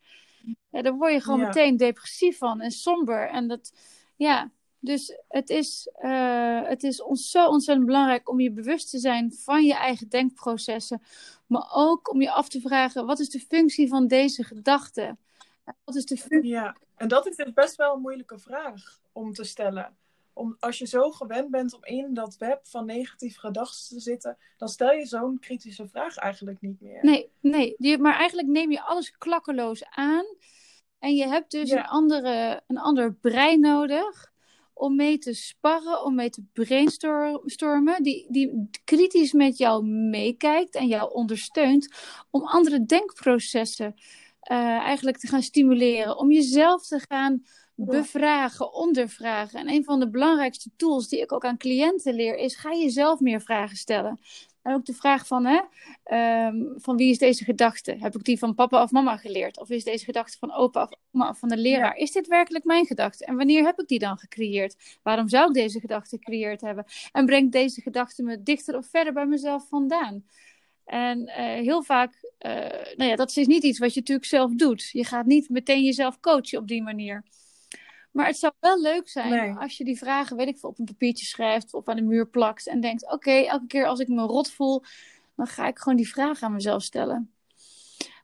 [0.71, 1.47] Ja, daar word je gewoon Ja.
[1.47, 3.29] meteen depressief van en somber.
[3.29, 3.73] En dat,
[4.17, 8.99] ja, dus het is, eh, het is ons zo ontzettend belangrijk om je bewust te
[8.99, 11.03] zijn van je eigen denkprocessen.
[11.47, 15.17] Maar ook om je af te vragen, wat is de functie van deze gedachte?
[15.85, 16.51] Wat is de functie?
[16.51, 19.97] Ja, en dat is dus best wel een moeilijke vraag om te stellen.
[20.39, 24.37] Om, als je zo gewend bent om in dat web van negatieve gedachten te zitten,
[24.57, 27.05] dan stel je zo'n kritische vraag eigenlijk niet meer.
[27.05, 27.75] Nee, nee.
[27.79, 30.25] Je, maar eigenlijk neem je alles klakkeloos aan.
[30.99, 31.79] En je hebt dus Ja.
[31.79, 34.33] een, andere, een ander brein nodig
[34.73, 40.87] om mee te sparren, om mee te brainstormen, die, die kritisch met jou meekijkt en
[40.87, 41.95] jou ondersteunt
[42.31, 43.95] om andere denkprocessen
[44.41, 47.43] eh, eigenlijk te gaan stimuleren, om jezelf te gaan
[47.81, 49.61] bevragen, ondervragen.
[49.61, 53.21] En een van de belangrijkste tools die ik ook aan cliënten leer is: ga jezelf
[53.21, 54.21] meer vragen stellen.
[54.63, 55.61] En ook de vraag van, hè,
[56.05, 57.97] ehm, van wie is deze gedachte?
[57.99, 59.61] Heb ik die van papa of mama geleerd?
[59.61, 61.97] Of is deze gedachte van opa of oma of van de leraar?
[61.97, 63.25] Is dit werkelijk mijn gedachte?
[63.25, 64.99] En wanneer heb ik die dan gecreëerd?
[65.03, 66.85] Waarom zou ik deze gedachte gecreëerd hebben?
[67.13, 70.25] En brengt deze gedachte me dichter of verder bij mezelf vandaan?
[70.85, 72.51] En eh, heel vaak, eh,
[72.97, 74.89] nou ja, dat is niet iets wat je natuurlijk zelf doet.
[74.93, 77.25] Je gaat niet meteen jezelf coachen op die manier.
[78.11, 79.55] Maar het zou wel leuk zijn Nee.
[79.55, 82.27] als je die vragen, weet ik veel, op een papiertje schrijft of aan de muur
[82.29, 82.67] plakt.
[82.67, 84.83] En denkt, oké, elke keer als ik me rot voel,
[85.37, 87.33] dan ga ik gewoon die vraag aan mezelf stellen.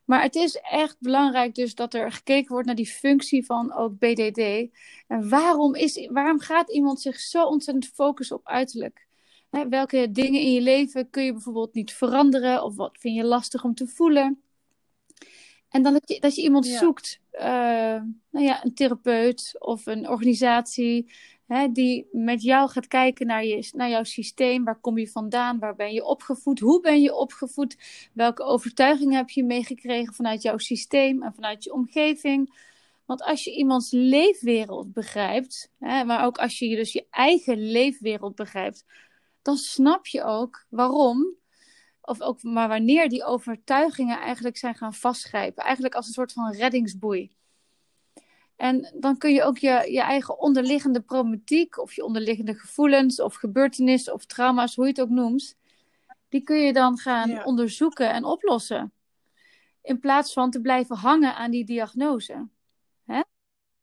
[0.05, 3.97] Maar het is echt belangrijk dus dat er gekeken wordt naar die functie van ook
[3.97, 4.69] BDD.
[5.07, 9.07] En waarom, is, waarom gaat iemand zich zo ontzettend focussen op uiterlijk?
[9.49, 12.63] Hè, welke dingen in je leven kun je bijvoorbeeld niet veranderen?
[12.63, 14.41] Of wat vind je lastig om te voelen?
[15.69, 16.77] En dan dat je, dat je iemand Ja.
[16.77, 17.19] zoekt,
[18.31, 21.11] nou ja, een therapeut of een organisatie,
[21.47, 24.63] hè, die met jou gaat kijken naar, je, naar jouw systeem.
[24.63, 25.59] Waar kom je vandaan?
[25.59, 26.59] Waar ben je opgevoed?
[26.59, 27.77] Hoe ben je opgevoed?
[28.13, 32.53] Welke overtuigingen heb je meegekregen vanuit jouw systeem en vanuit je omgeving?
[33.05, 38.35] Want als je iemands leefwereld begrijpt, hè, maar ook als je dus je eigen leefwereld
[38.35, 38.85] begrijpt,
[39.41, 41.35] dan snap je ook waarom,
[42.05, 45.63] of ook maar wanneer die overtuigingen eigenlijk zijn gaan vastgrijpen.
[45.63, 47.31] Eigenlijk als een soort van reddingsboei.
[48.55, 53.35] En dan kun je ook je, je eigen onderliggende problematiek, of je onderliggende gevoelens, of
[53.35, 55.57] gebeurtenissen, of trauma's, hoe je het ook noemt,
[56.29, 57.43] die kun je dan gaan Ja.
[57.43, 58.93] onderzoeken en oplossen.
[59.81, 62.47] In plaats van te blijven hangen aan die diagnose.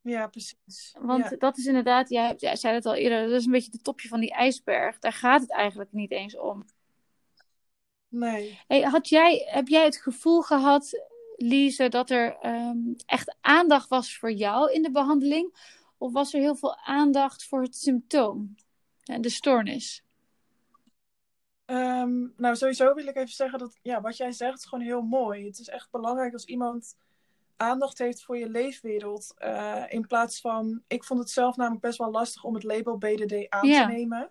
[0.04, 0.94] Ja, precies.
[1.00, 1.36] Want Ja.
[1.36, 4.08] dat is inderdaad, jij, jij zei het al eerder, dat is een beetje het topje
[4.08, 4.98] van die ijsberg.
[4.98, 6.64] Daar gaat het eigenlijk niet eens om.
[8.12, 8.60] Nee.
[8.66, 11.02] Hey, had jij, heb jij het gevoel gehad,
[11.36, 15.54] Lise, dat er ehm, echt aandacht was voor jou in de behandeling?
[15.98, 18.54] Of was er heel veel aandacht voor het symptoom
[19.04, 20.04] en de stoornis?
[21.64, 25.02] Ehm, nou, sowieso wil ik even zeggen dat ja, wat jij zegt is gewoon heel
[25.02, 25.46] mooi.
[25.46, 26.96] Het is echt belangrijk als iemand
[27.56, 29.34] aandacht heeft voor je leefwereld.
[29.36, 32.98] eh, in plaats van, ik vond het zelf namelijk best wel lastig om het label
[32.98, 34.30] BDD aan te nemen.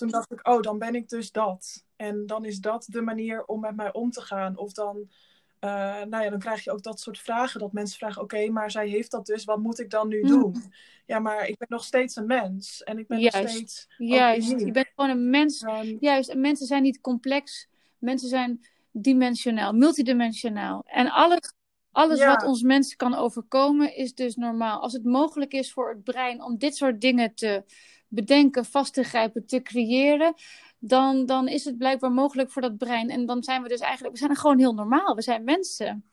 [0.00, 1.84] Toen dacht ik, oh, dan ben ik dus dat.
[1.96, 4.56] En dan is dat de manier om met mij om te gaan.
[4.58, 5.10] Of dan,
[5.58, 5.70] eh,
[6.02, 7.60] nou ja, dan krijg je ook dat soort vragen.
[7.60, 9.44] Dat mensen vragen, oké, maar zij heeft dat dus.
[9.44, 10.28] Wat moet ik dan nu Mm.
[10.28, 10.72] doen?
[11.06, 12.82] Ja, maar ik ben nog steeds een mens.
[12.82, 13.88] En ik ben nog steeds...
[13.98, 15.64] Juist, je bent gewoon een mens.
[16.00, 17.68] Juist, en mensen zijn niet complex.
[17.98, 20.82] Mensen zijn dimensionaal, multidimensionaal.
[20.86, 21.52] En alles,
[21.92, 22.26] alles Ja.
[22.26, 24.80] wat ons mensen kan overkomen is dus normaal.
[24.80, 27.64] Als het mogelijk is voor het brein om dit soort dingen te
[28.10, 30.34] bedenken, vast te grijpen, te creëren,
[30.78, 33.10] dan, dan is het blijkbaar mogelijk voor dat brein.
[33.10, 35.14] En dan zijn we dus eigenlijk, we zijn gewoon heel normaal.
[35.14, 36.10] We zijn mensen.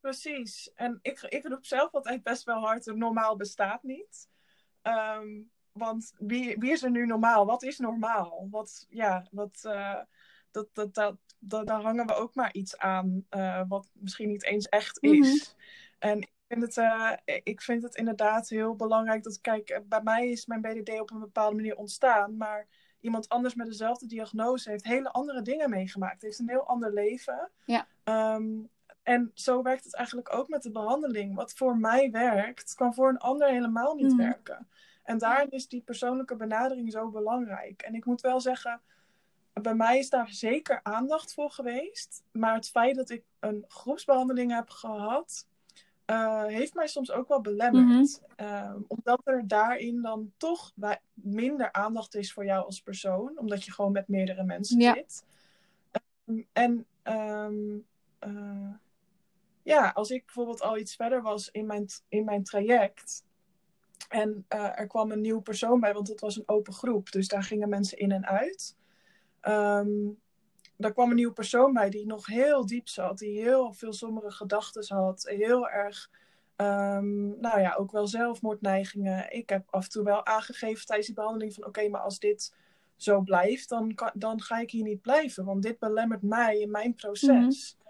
[0.00, 0.72] Precies.
[0.74, 4.28] En ik, ik roep zelf altijd best wel hard, normaal bestaat niet.
[4.82, 5.42] Ehm,
[5.72, 7.46] want wie, wie is er nu normaal?
[7.46, 8.48] Wat is normaal?
[8.50, 10.00] Wat, ja, wat, uh,
[10.50, 14.44] dat, dat, dat, dat, daar hangen we ook maar iets aan, uh, wat misschien niet
[14.44, 15.54] eens echt is.
[15.56, 15.62] Mm
[15.98, 20.46] En vind, het, uh, ik vind het inderdaad heel belangrijk dat, kijk, bij mij is
[20.46, 22.66] mijn BDD op een bepaalde manier ontstaan, maar
[23.00, 27.50] iemand anders met dezelfde diagnose heeft hele andere dingen meegemaakt, heeft een heel ander leven.
[27.64, 27.86] Ja.
[28.34, 28.70] Um,
[29.02, 31.34] en zo werkt het eigenlijk ook met de behandeling.
[31.34, 34.16] Wat voor mij werkt, kan voor een ander helemaal niet mm.
[34.16, 34.68] werken.
[35.02, 37.82] En daarin is die persoonlijke benadering zo belangrijk.
[37.82, 38.80] En ik moet wel zeggen,
[39.52, 42.22] bij mij is daar zeker aandacht voor geweest.
[42.32, 45.46] Maar het feit dat ik een groepsbehandeling heb gehad,
[46.06, 48.20] uh, heeft mij soms ook wel belemmerd.
[48.36, 48.84] Mm -hmm.
[48.88, 50.72] omdat er daarin dan toch
[51.14, 53.38] minder aandacht is voor jou als persoon.
[53.38, 54.94] Omdat je gewoon met meerdere mensen ja.
[54.94, 55.24] zit.
[56.26, 57.86] Um, en um,
[58.26, 58.74] uh,
[59.62, 63.24] ja, als ik bijvoorbeeld al iets verder was in mijn, in mijn traject.
[64.08, 67.10] En uh, er kwam een nieuwe persoon bij, want het was een open groep.
[67.10, 68.76] Dus daar gingen mensen in en uit.
[69.42, 70.22] Um,
[70.76, 73.18] daar kwam een nieuwe persoon bij die nog heel diep zat.
[73.18, 75.22] Die heel veel sombere gedachten had.
[75.22, 76.10] Heel erg,
[76.56, 79.32] um, nou ja, ook wel zelfmoordneigingen.
[79.32, 81.66] Ik heb af en toe wel aangegeven tijdens die behandeling van...
[81.66, 82.54] Oké, maar als dit
[82.96, 85.44] zo blijft, dan, kan, dan ga ik hier niet blijven.
[85.44, 87.76] Want dit belemmert mij in mijn proces.
[87.78, 87.82] Mm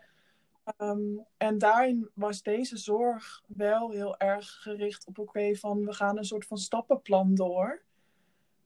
[0.79, 6.18] Um, en daarin was deze zorg wel heel erg gericht op oké van we gaan
[6.18, 7.83] een soort van stappenplan door.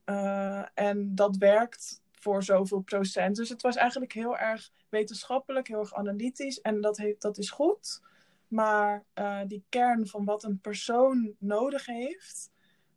[0.04, 3.36] Uh, en dat werkt voor zoveel procent.
[3.36, 6.60] Dus het was eigenlijk heel erg wetenschappelijk, heel erg analytisch.
[6.60, 8.00] En dat, heeft, dat is goed.
[8.48, 12.50] Maar uh, die kern van wat een persoon nodig heeft,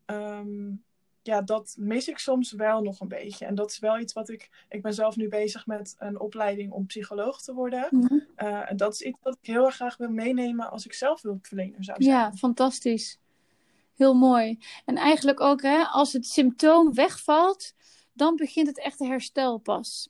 [0.05, 0.83] um,
[1.21, 3.45] ja, dat mis ik soms wel nog een beetje.
[3.45, 4.49] En dat is wel iets wat ik.
[4.69, 7.87] Ik ben zelf nu bezig met een opleiding om psycholoog te worden.
[7.89, 8.13] Mhm.
[8.13, 11.21] Uh, en dat is iets wat ik heel erg graag wil meenemen als ik zelf
[11.21, 12.15] hulpverlener zou zijn.
[12.15, 13.19] Ja, fantastisch.
[13.95, 14.59] Heel mooi.
[14.85, 17.73] En eigenlijk ook, hè, als het symptoom wegvalt,
[18.13, 20.09] dan begint het echte herstel pas.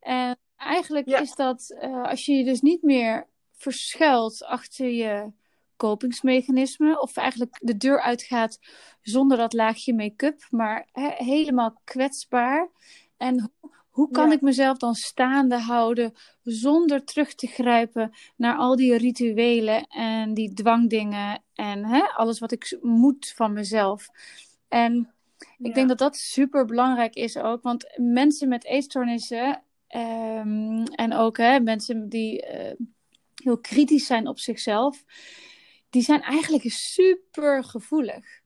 [0.00, 1.18] En eigenlijk Ja.
[1.18, 5.32] is dat, eh, als je je dus niet meer verschuilt achter je
[5.76, 8.58] kopingsmechanisme, of eigenlijk de deur uitgaat
[9.02, 12.70] zonder dat laagje make-up, maar helemaal kwetsbaar.
[13.16, 14.34] En hoe, hoe kan Ja.
[14.34, 20.52] ik mezelf dan staande houden zonder terug te grijpen naar al die rituelen en die
[20.54, 24.08] dwangdingen en hè, alles wat ik moet van mezelf?
[24.68, 25.14] En
[25.62, 25.72] ik Ja.
[25.74, 31.60] denk dat dat super belangrijk is ook, want mensen met eetstoornissen ehm, en ook hè,
[31.60, 32.76] mensen die eh,
[33.42, 35.04] heel kritisch zijn op zichzelf,
[35.90, 38.40] die zijn eigenlijk super gevoelig.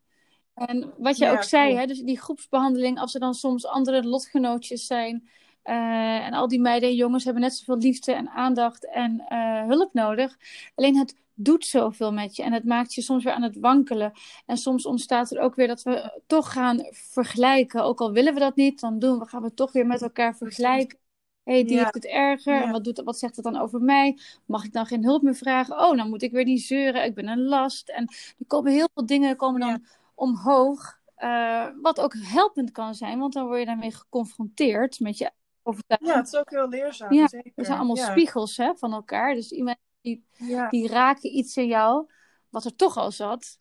[0.55, 4.03] En wat je Ja, ook zei, hè, dus die groepsbehandeling, als er dan soms andere
[4.05, 5.29] lotgenootjes zijn.
[5.63, 9.67] eh, en al die meiden en jongens hebben net zoveel liefde en aandacht en eh,
[9.67, 10.37] hulp nodig.
[10.75, 14.13] Alleen het doet zoveel met je en het maakt je soms weer aan het wankelen.
[14.47, 17.83] En soms ontstaat er ook weer dat we toch gaan vergelijken.
[17.85, 20.37] Ook al willen we dat niet, dan doen we, gaan we toch weer met elkaar
[20.37, 20.99] vergelijken.
[21.43, 21.79] Hé, hey, die Ja.
[21.83, 22.55] heeft het erger.
[22.55, 22.63] Ja.
[22.63, 24.19] En wat, doet, wat zegt dat dan over mij?
[24.47, 25.79] Mag ik dan geen hulp meer vragen?
[25.79, 27.05] Oh, dan moet ik weer niet zeuren.
[27.05, 27.89] Ik ben een last.
[27.89, 29.81] En er komen heel veel dingen komen dan Ja.
[30.15, 30.99] omhoog.
[31.17, 35.31] eh, wat ook helpend kan zijn, want dan word je daarmee geconfronteerd met je
[35.63, 36.11] overtuiging.
[36.11, 37.13] ja, het is ook heel leerzaam.
[37.13, 37.53] Ja, zeker.
[37.55, 39.35] We zijn allemaal spiegels hè, van elkaar.
[39.35, 40.69] Dus iemand die, Ja.
[40.69, 42.11] die raken iets in jou,
[42.49, 43.59] wat er toch al zat.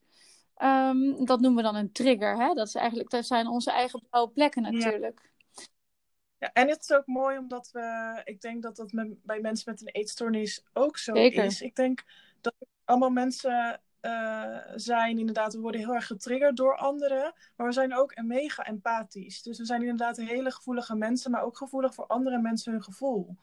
[0.55, 2.37] Ehm, dat noemen we dan een trigger.
[2.37, 2.53] Hè?
[2.53, 5.33] Dat, is eigenlijk, dat zijn onze eigen blauwe plekken natuurlijk.
[6.37, 9.71] Ja, en het is ook mooi omdat we, ik denk dat dat met, bij mensen
[9.71, 11.43] met een eetstoornis ook zo Zeker.
[11.43, 11.61] is.
[11.61, 12.03] Ik denk
[12.41, 12.53] dat
[12.85, 17.95] allemaal mensen eh, zijn, inderdaad, we worden heel erg getriggerd door anderen, maar we zijn
[17.95, 19.41] ook mega empathisch.
[19.41, 23.35] Dus we zijn inderdaad hele gevoelige mensen, maar ook gevoelig voor andere mensen hun gevoel.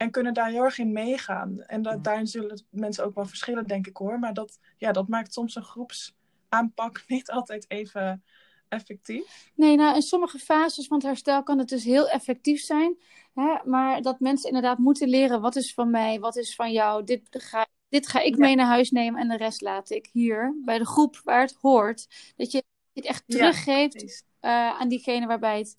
[0.00, 1.60] En kunnen daar heel erg in meegaan.
[1.60, 4.18] En da- daarin zullen mensen ook wel verschillen, denk ik hoor.
[4.18, 8.24] Maar dat, ja, dat maakt soms een groepsaanpak niet altijd even
[8.68, 9.50] effectief.
[9.54, 12.98] Nee, nou, in sommige fases van het herstel kan het dus heel effectief zijn.
[13.34, 13.56] Hè?
[13.64, 17.04] Maar dat mensen inderdaad moeten leren: wat is van mij, wat is van jou.
[17.04, 18.40] Dit ga, dit ga ik Ja.
[18.44, 21.56] mee naar huis nemen en de rest laat ik hier bij de groep waar het
[21.60, 22.32] hoort.
[22.36, 25.76] Dat je het echt teruggeeft eh, aan diegene waarbij het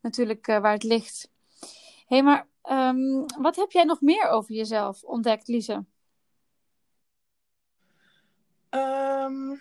[0.00, 1.30] natuurlijk eh, waar het ligt.
[2.06, 5.84] Hé, hey, maar ehm, wat heb jij nog meer over jezelf ontdekt, Lise?
[8.68, 9.56] Ehm,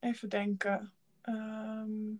[0.00, 0.92] even denken.
[1.20, 2.14] Ehm,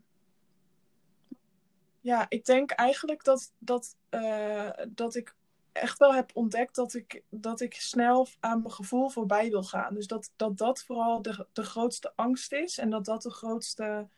[2.01, 5.35] ja, ik denk eigenlijk dat, dat, eh, dat ik
[5.73, 9.95] echt wel heb ontdekt dat ik, dat ik snel aan mijn gevoel voorbij wil gaan.
[9.95, 14.09] Dus dat dat, dat vooral de, de grootste angst is en dat dat de grootste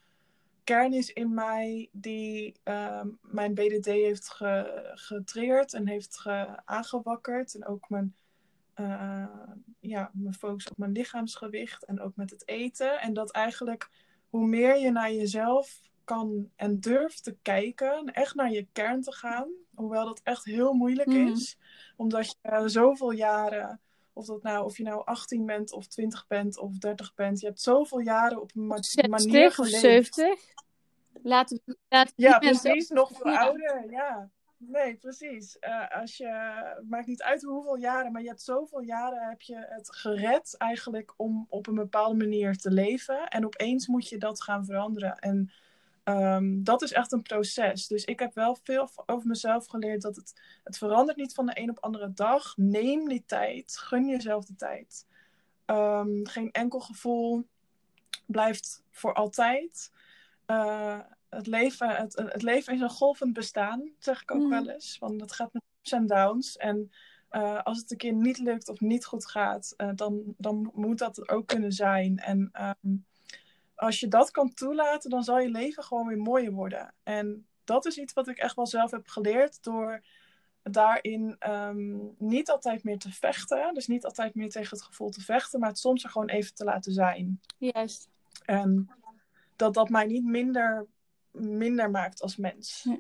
[0.67, 7.55] kern is in mij die ehm, mijn BDD heeft ge, getriggerd en heeft ge, aangewakkerd.
[7.55, 8.15] En ook mijn,
[8.77, 9.27] uh,
[9.81, 13.01] ja, mijn focus op mijn lichaamsgewicht en ook met het eten.
[13.01, 13.91] En dat eigenlijk
[14.29, 19.13] hoe meer je naar jezelf kan en durft te kijken, echt naar je kern te
[19.13, 21.27] gaan, hoewel dat echt heel moeilijk mhm.
[21.27, 21.59] is,
[21.97, 23.81] omdat je zoveel jaren
[24.17, 27.41] of, dat nou, of je nou 18 bent of 20 bent of 30 bent.
[27.41, 29.59] Je hebt zoveel jaren op een ma 60 manier geleefd.
[29.59, 30.55] of 70.
[31.23, 32.89] Laten we, laten ja, precies.
[32.89, 33.91] Nog veel ouder.
[33.91, 34.31] Ja.
[34.59, 35.57] Nee, precies.
[35.61, 36.31] Uh, als je,
[36.89, 41.15] maakt niet uit hoeveel jaren, maar je hebt zoveel jaren heb je het gered eigenlijk
[41.17, 43.29] om op een bepaalde manier te leven.
[43.29, 45.19] En opeens moet je dat gaan veranderen.
[45.19, 45.53] En
[46.09, 47.87] Um, dat is echt een proces.
[47.87, 51.61] Dus ik heb wel veel over mezelf geleerd dat het, het verandert niet van de
[51.61, 52.57] een op andere dag.
[52.57, 53.79] Neem die tijd.
[53.79, 55.07] Gun jezelf de tijd.
[55.67, 57.47] Um, geen enkel gevoel
[58.27, 59.93] blijft voor altijd.
[60.47, 60.99] Uh,
[61.29, 64.51] het, leven, het, het leven is een golvend bestaan, zeg ik ook mm.
[64.51, 64.99] wel eens.
[64.99, 66.57] Want dat gaat met ups en downs.
[66.57, 66.91] En
[67.31, 70.99] uh, als het een keer niet lukt of niet goed gaat, uh, dan, dan moet
[70.99, 72.19] dat ook kunnen zijn.
[72.19, 72.51] En
[72.83, 73.05] um,
[73.77, 76.95] als je dat kan toelaten, dan zal je leven gewoon weer mooier worden.
[77.03, 80.05] En dat is iets wat ik echt wel zelf heb geleerd door
[80.63, 83.75] daarin um, niet altijd meer te vechten.
[83.75, 86.55] Dus niet altijd meer tegen het gevoel te vechten, maar het soms er gewoon even
[86.55, 87.41] te laten zijn.
[87.59, 88.09] Juist.
[88.45, 88.91] En
[89.57, 90.87] dat dat mij niet minder,
[91.31, 92.83] minder maakt als mens.
[92.83, 92.99] Ja.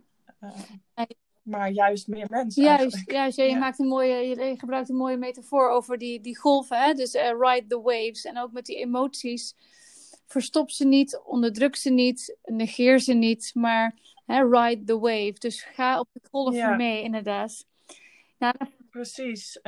[0.95, 1.05] Uh,
[1.43, 2.63] maar juist meer mensen.
[2.63, 6.39] Juist, juist ja, je, Maakt een mooie, je gebruikt een mooie metafoor over die, die
[6.39, 6.83] golven.
[6.83, 6.93] Hè?
[6.93, 8.25] Dus uh, ride the waves.
[8.25, 9.55] En ook met die emoties
[10.27, 13.95] verstop ze niet, onderdruk ze niet, negeer ze niet, maar
[14.27, 15.35] hè, ride the wave.
[15.39, 17.67] Dus ga op de golf mee, inderdaad.
[18.39, 18.55] Nou,
[18.91, 19.61] Precies.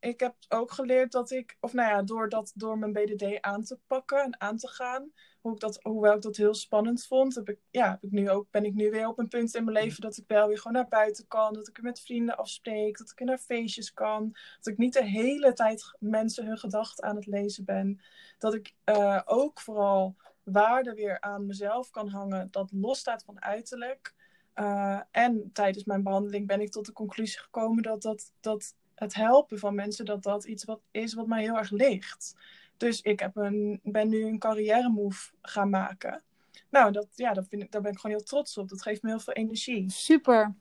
[0.00, 3.62] Ik heb ook geleerd dat ik, of nou ja, door, dat, door mijn BDD aan
[3.62, 5.12] te pakken en aan te gaan,
[5.48, 8.30] hoe ik dat, hoewel ik dat heel spannend vond, heb ik, ja, heb ik nu
[8.30, 10.56] ook, ben ik nu weer op een punt in mijn leven dat ik wel weer
[10.58, 11.52] gewoon naar buiten kan.
[11.52, 12.98] Dat ik er met vrienden afspreek.
[12.98, 14.36] Dat ik er naar feestjes kan.
[14.56, 18.00] Dat ik niet de hele tijd mensen hun gedachten aan het lezen ben.
[18.38, 22.48] Dat ik uh, ook vooral waarde weer aan mezelf kan hangen.
[22.50, 24.14] Dat losstaat van uiterlijk.
[24.54, 29.14] Uh, en tijdens mijn behandeling ben ik tot de conclusie gekomen dat, dat, dat het
[29.14, 32.34] helpen van mensen, dat dat iets wat is wat mij heel erg ligt.
[32.78, 36.22] Dus ik heb een, ben nu een carrière move gaan maken.
[36.70, 38.68] Nou, dat, ja, dat vind ik, daar ben ik gewoon heel trots op.
[38.68, 39.90] Dat geeft me heel veel energie.
[39.90, 40.54] Super.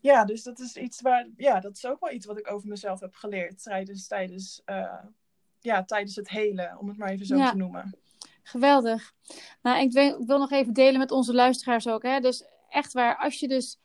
[0.00, 2.68] Ja, dus dat is iets waar, ja, dat is ook wel iets wat ik over
[2.68, 4.98] mezelf heb geleerd tijdens, tijdens, uh,
[5.60, 7.94] ja, tijdens het hele, om het maar even zo te noemen.
[8.42, 9.12] Geweldig.
[9.62, 12.02] Nou, ik wil, ik wil nog even delen met onze luisteraars ook.
[12.02, 12.20] Hè?
[12.20, 13.78] Dus echt waar, als je dus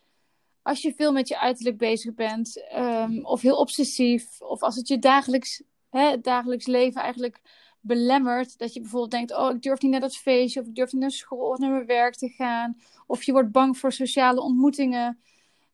[0.69, 4.87] als je veel met je uiterlijk bezig bent, um, of heel obsessief, of als het
[4.87, 7.41] je dagelijks, hè, dagelijks leven eigenlijk
[7.79, 10.91] belemmert, dat je bijvoorbeeld denkt, oh, ik durf niet naar dat feestje, of ik durf
[10.91, 14.41] niet naar school of naar mijn werk te gaan, of je wordt bang voor sociale
[14.41, 15.19] ontmoetingen.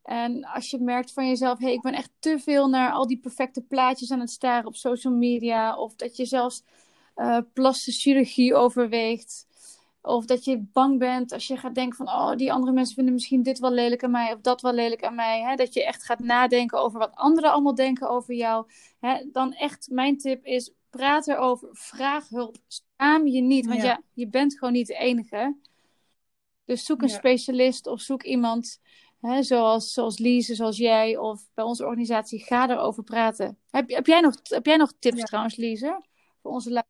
[0.04, 3.20] En als je merkt van jezelf, hey, ik ben echt te veel naar al die
[3.20, 6.64] perfecte plaatjes aan het staren op social media, of dat je zelfs
[7.16, 9.48] uh, plastische chirurgie overweegt.
[10.06, 13.14] Of dat je bang bent als je gaat denken van, oh, die andere mensen vinden
[13.14, 15.42] misschien dit wel lelijk aan mij of dat wel lelijk aan mij.
[15.42, 15.56] Hè?
[15.56, 18.66] Dat je echt gaat nadenken over wat anderen allemaal denken over jou.
[19.00, 19.24] Hè?
[19.32, 23.66] Dan echt, mijn tip is, praat erover, vraag hulp, schaam je niet.
[23.66, 24.02] Want ja.
[24.14, 25.56] je bent gewoon niet de enige.
[26.66, 28.80] Dus zoek een specialist of zoek iemand
[29.22, 32.44] hè, zoals, zoals Lise, zoals jij of bij onze organisatie.
[32.44, 33.58] Ga erover praten.
[33.70, 36.02] Heb, heb, jij, nog, heb jij nog tips trouwens, Lise,
[36.42, 36.86] voor onze?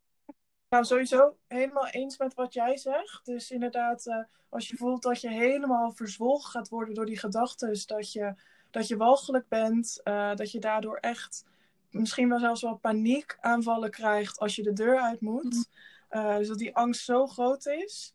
[0.75, 3.25] Nou, sowieso helemaal eens met wat jij zegt.
[3.25, 7.79] Dus inderdaad, uh, als je voelt dat je helemaal verzwolgen gaat worden door die gedachten,
[7.85, 8.35] dat je,
[8.71, 11.45] dat je walgelijk bent, uh, dat je daardoor echt
[11.91, 15.69] misschien wel zelfs wel paniekaanvallen krijgt als je de deur uit moet.
[16.11, 18.13] Uh, dus dat die angst zo groot is.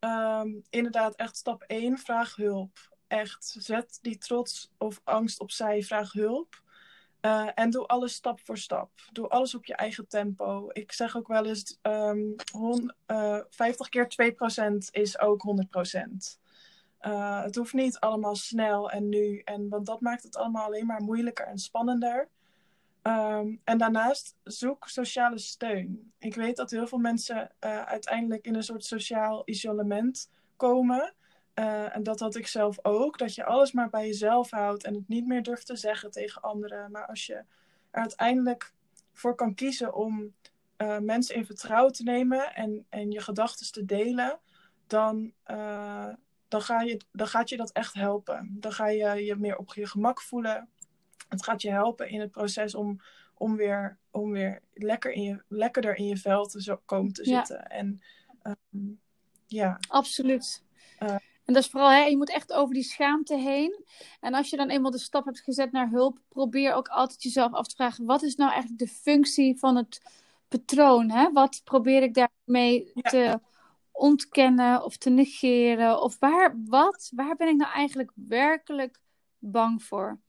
[0.00, 2.96] Um, inderdaad, echt stap 1, vraag hulp.
[3.06, 6.62] Echt, zet die trots of angst opzij, vraag hulp.
[7.22, 8.90] Uh, en doe alles stap voor stap.
[9.12, 10.68] Doe alles op je eigen tempo.
[10.72, 12.36] Ik zeg ook wel eens: um,
[13.06, 14.36] uh, 50 keer
[14.72, 15.42] 2% is ook
[15.86, 16.38] 100%.
[17.00, 19.38] Uh, het hoeft niet allemaal snel en nu.
[19.44, 22.28] En, want dat maakt het allemaal alleen maar moeilijker en spannender.
[23.02, 26.12] Um, en daarnaast zoek sociale steun.
[26.18, 31.14] Ik weet dat heel veel mensen uiteindelijk in een soort sociaal isolement komen.
[31.58, 33.18] Uh, en dat had ik zelf ook.
[33.18, 36.42] Dat je alles maar bij jezelf houdt en het niet meer durft te zeggen tegen
[36.42, 36.90] anderen.
[36.90, 37.46] Maar als je er
[38.00, 38.72] uiteindelijk
[39.12, 40.34] voor kan kiezen om
[40.78, 44.38] uh, mensen in vertrouwen te nemen en, en je gedachten te delen,
[44.86, 46.08] dan, uh,
[46.48, 48.56] dan, ga je, dan gaat je dat echt helpen.
[48.60, 50.68] Dan ga je je meer op je gemak voelen.
[51.28, 53.00] Het gaat je helpen in het proces om,
[53.34, 57.24] om, weer, om weer lekker in je, lekkerder in je vel te zo, komen te
[57.24, 57.56] zitten.
[57.56, 57.64] Ja.
[57.68, 58.00] En
[58.48, 58.92] Ehm,
[59.46, 59.78] ja.
[59.88, 60.62] Absoluut.
[61.00, 61.16] Uh,
[61.48, 63.84] en dat is vooral, hè, je moet echt over die schaamte heen.
[64.20, 67.52] En als je dan eenmaal de stap hebt gezet naar hulp, probeer ook altijd jezelf
[67.52, 70.02] af te vragen: wat is nou eigenlijk de functie van het
[70.48, 71.10] patroon?
[71.10, 71.32] Hè?
[71.32, 73.10] Wat probeer ik daarmee ja.
[73.10, 73.40] te
[73.92, 76.02] ontkennen of te negeren?
[76.02, 79.00] Of waar, wat, waar ben ik nou eigenlijk werkelijk
[79.38, 80.20] bang voor?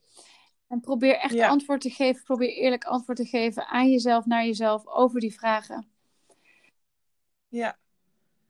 [0.67, 1.47] En probeer echt Ja.
[1.47, 5.87] antwoord te geven, probeer eerlijk antwoord te geven aan jezelf, naar jezelf, over die vragen.
[7.47, 7.77] Ja.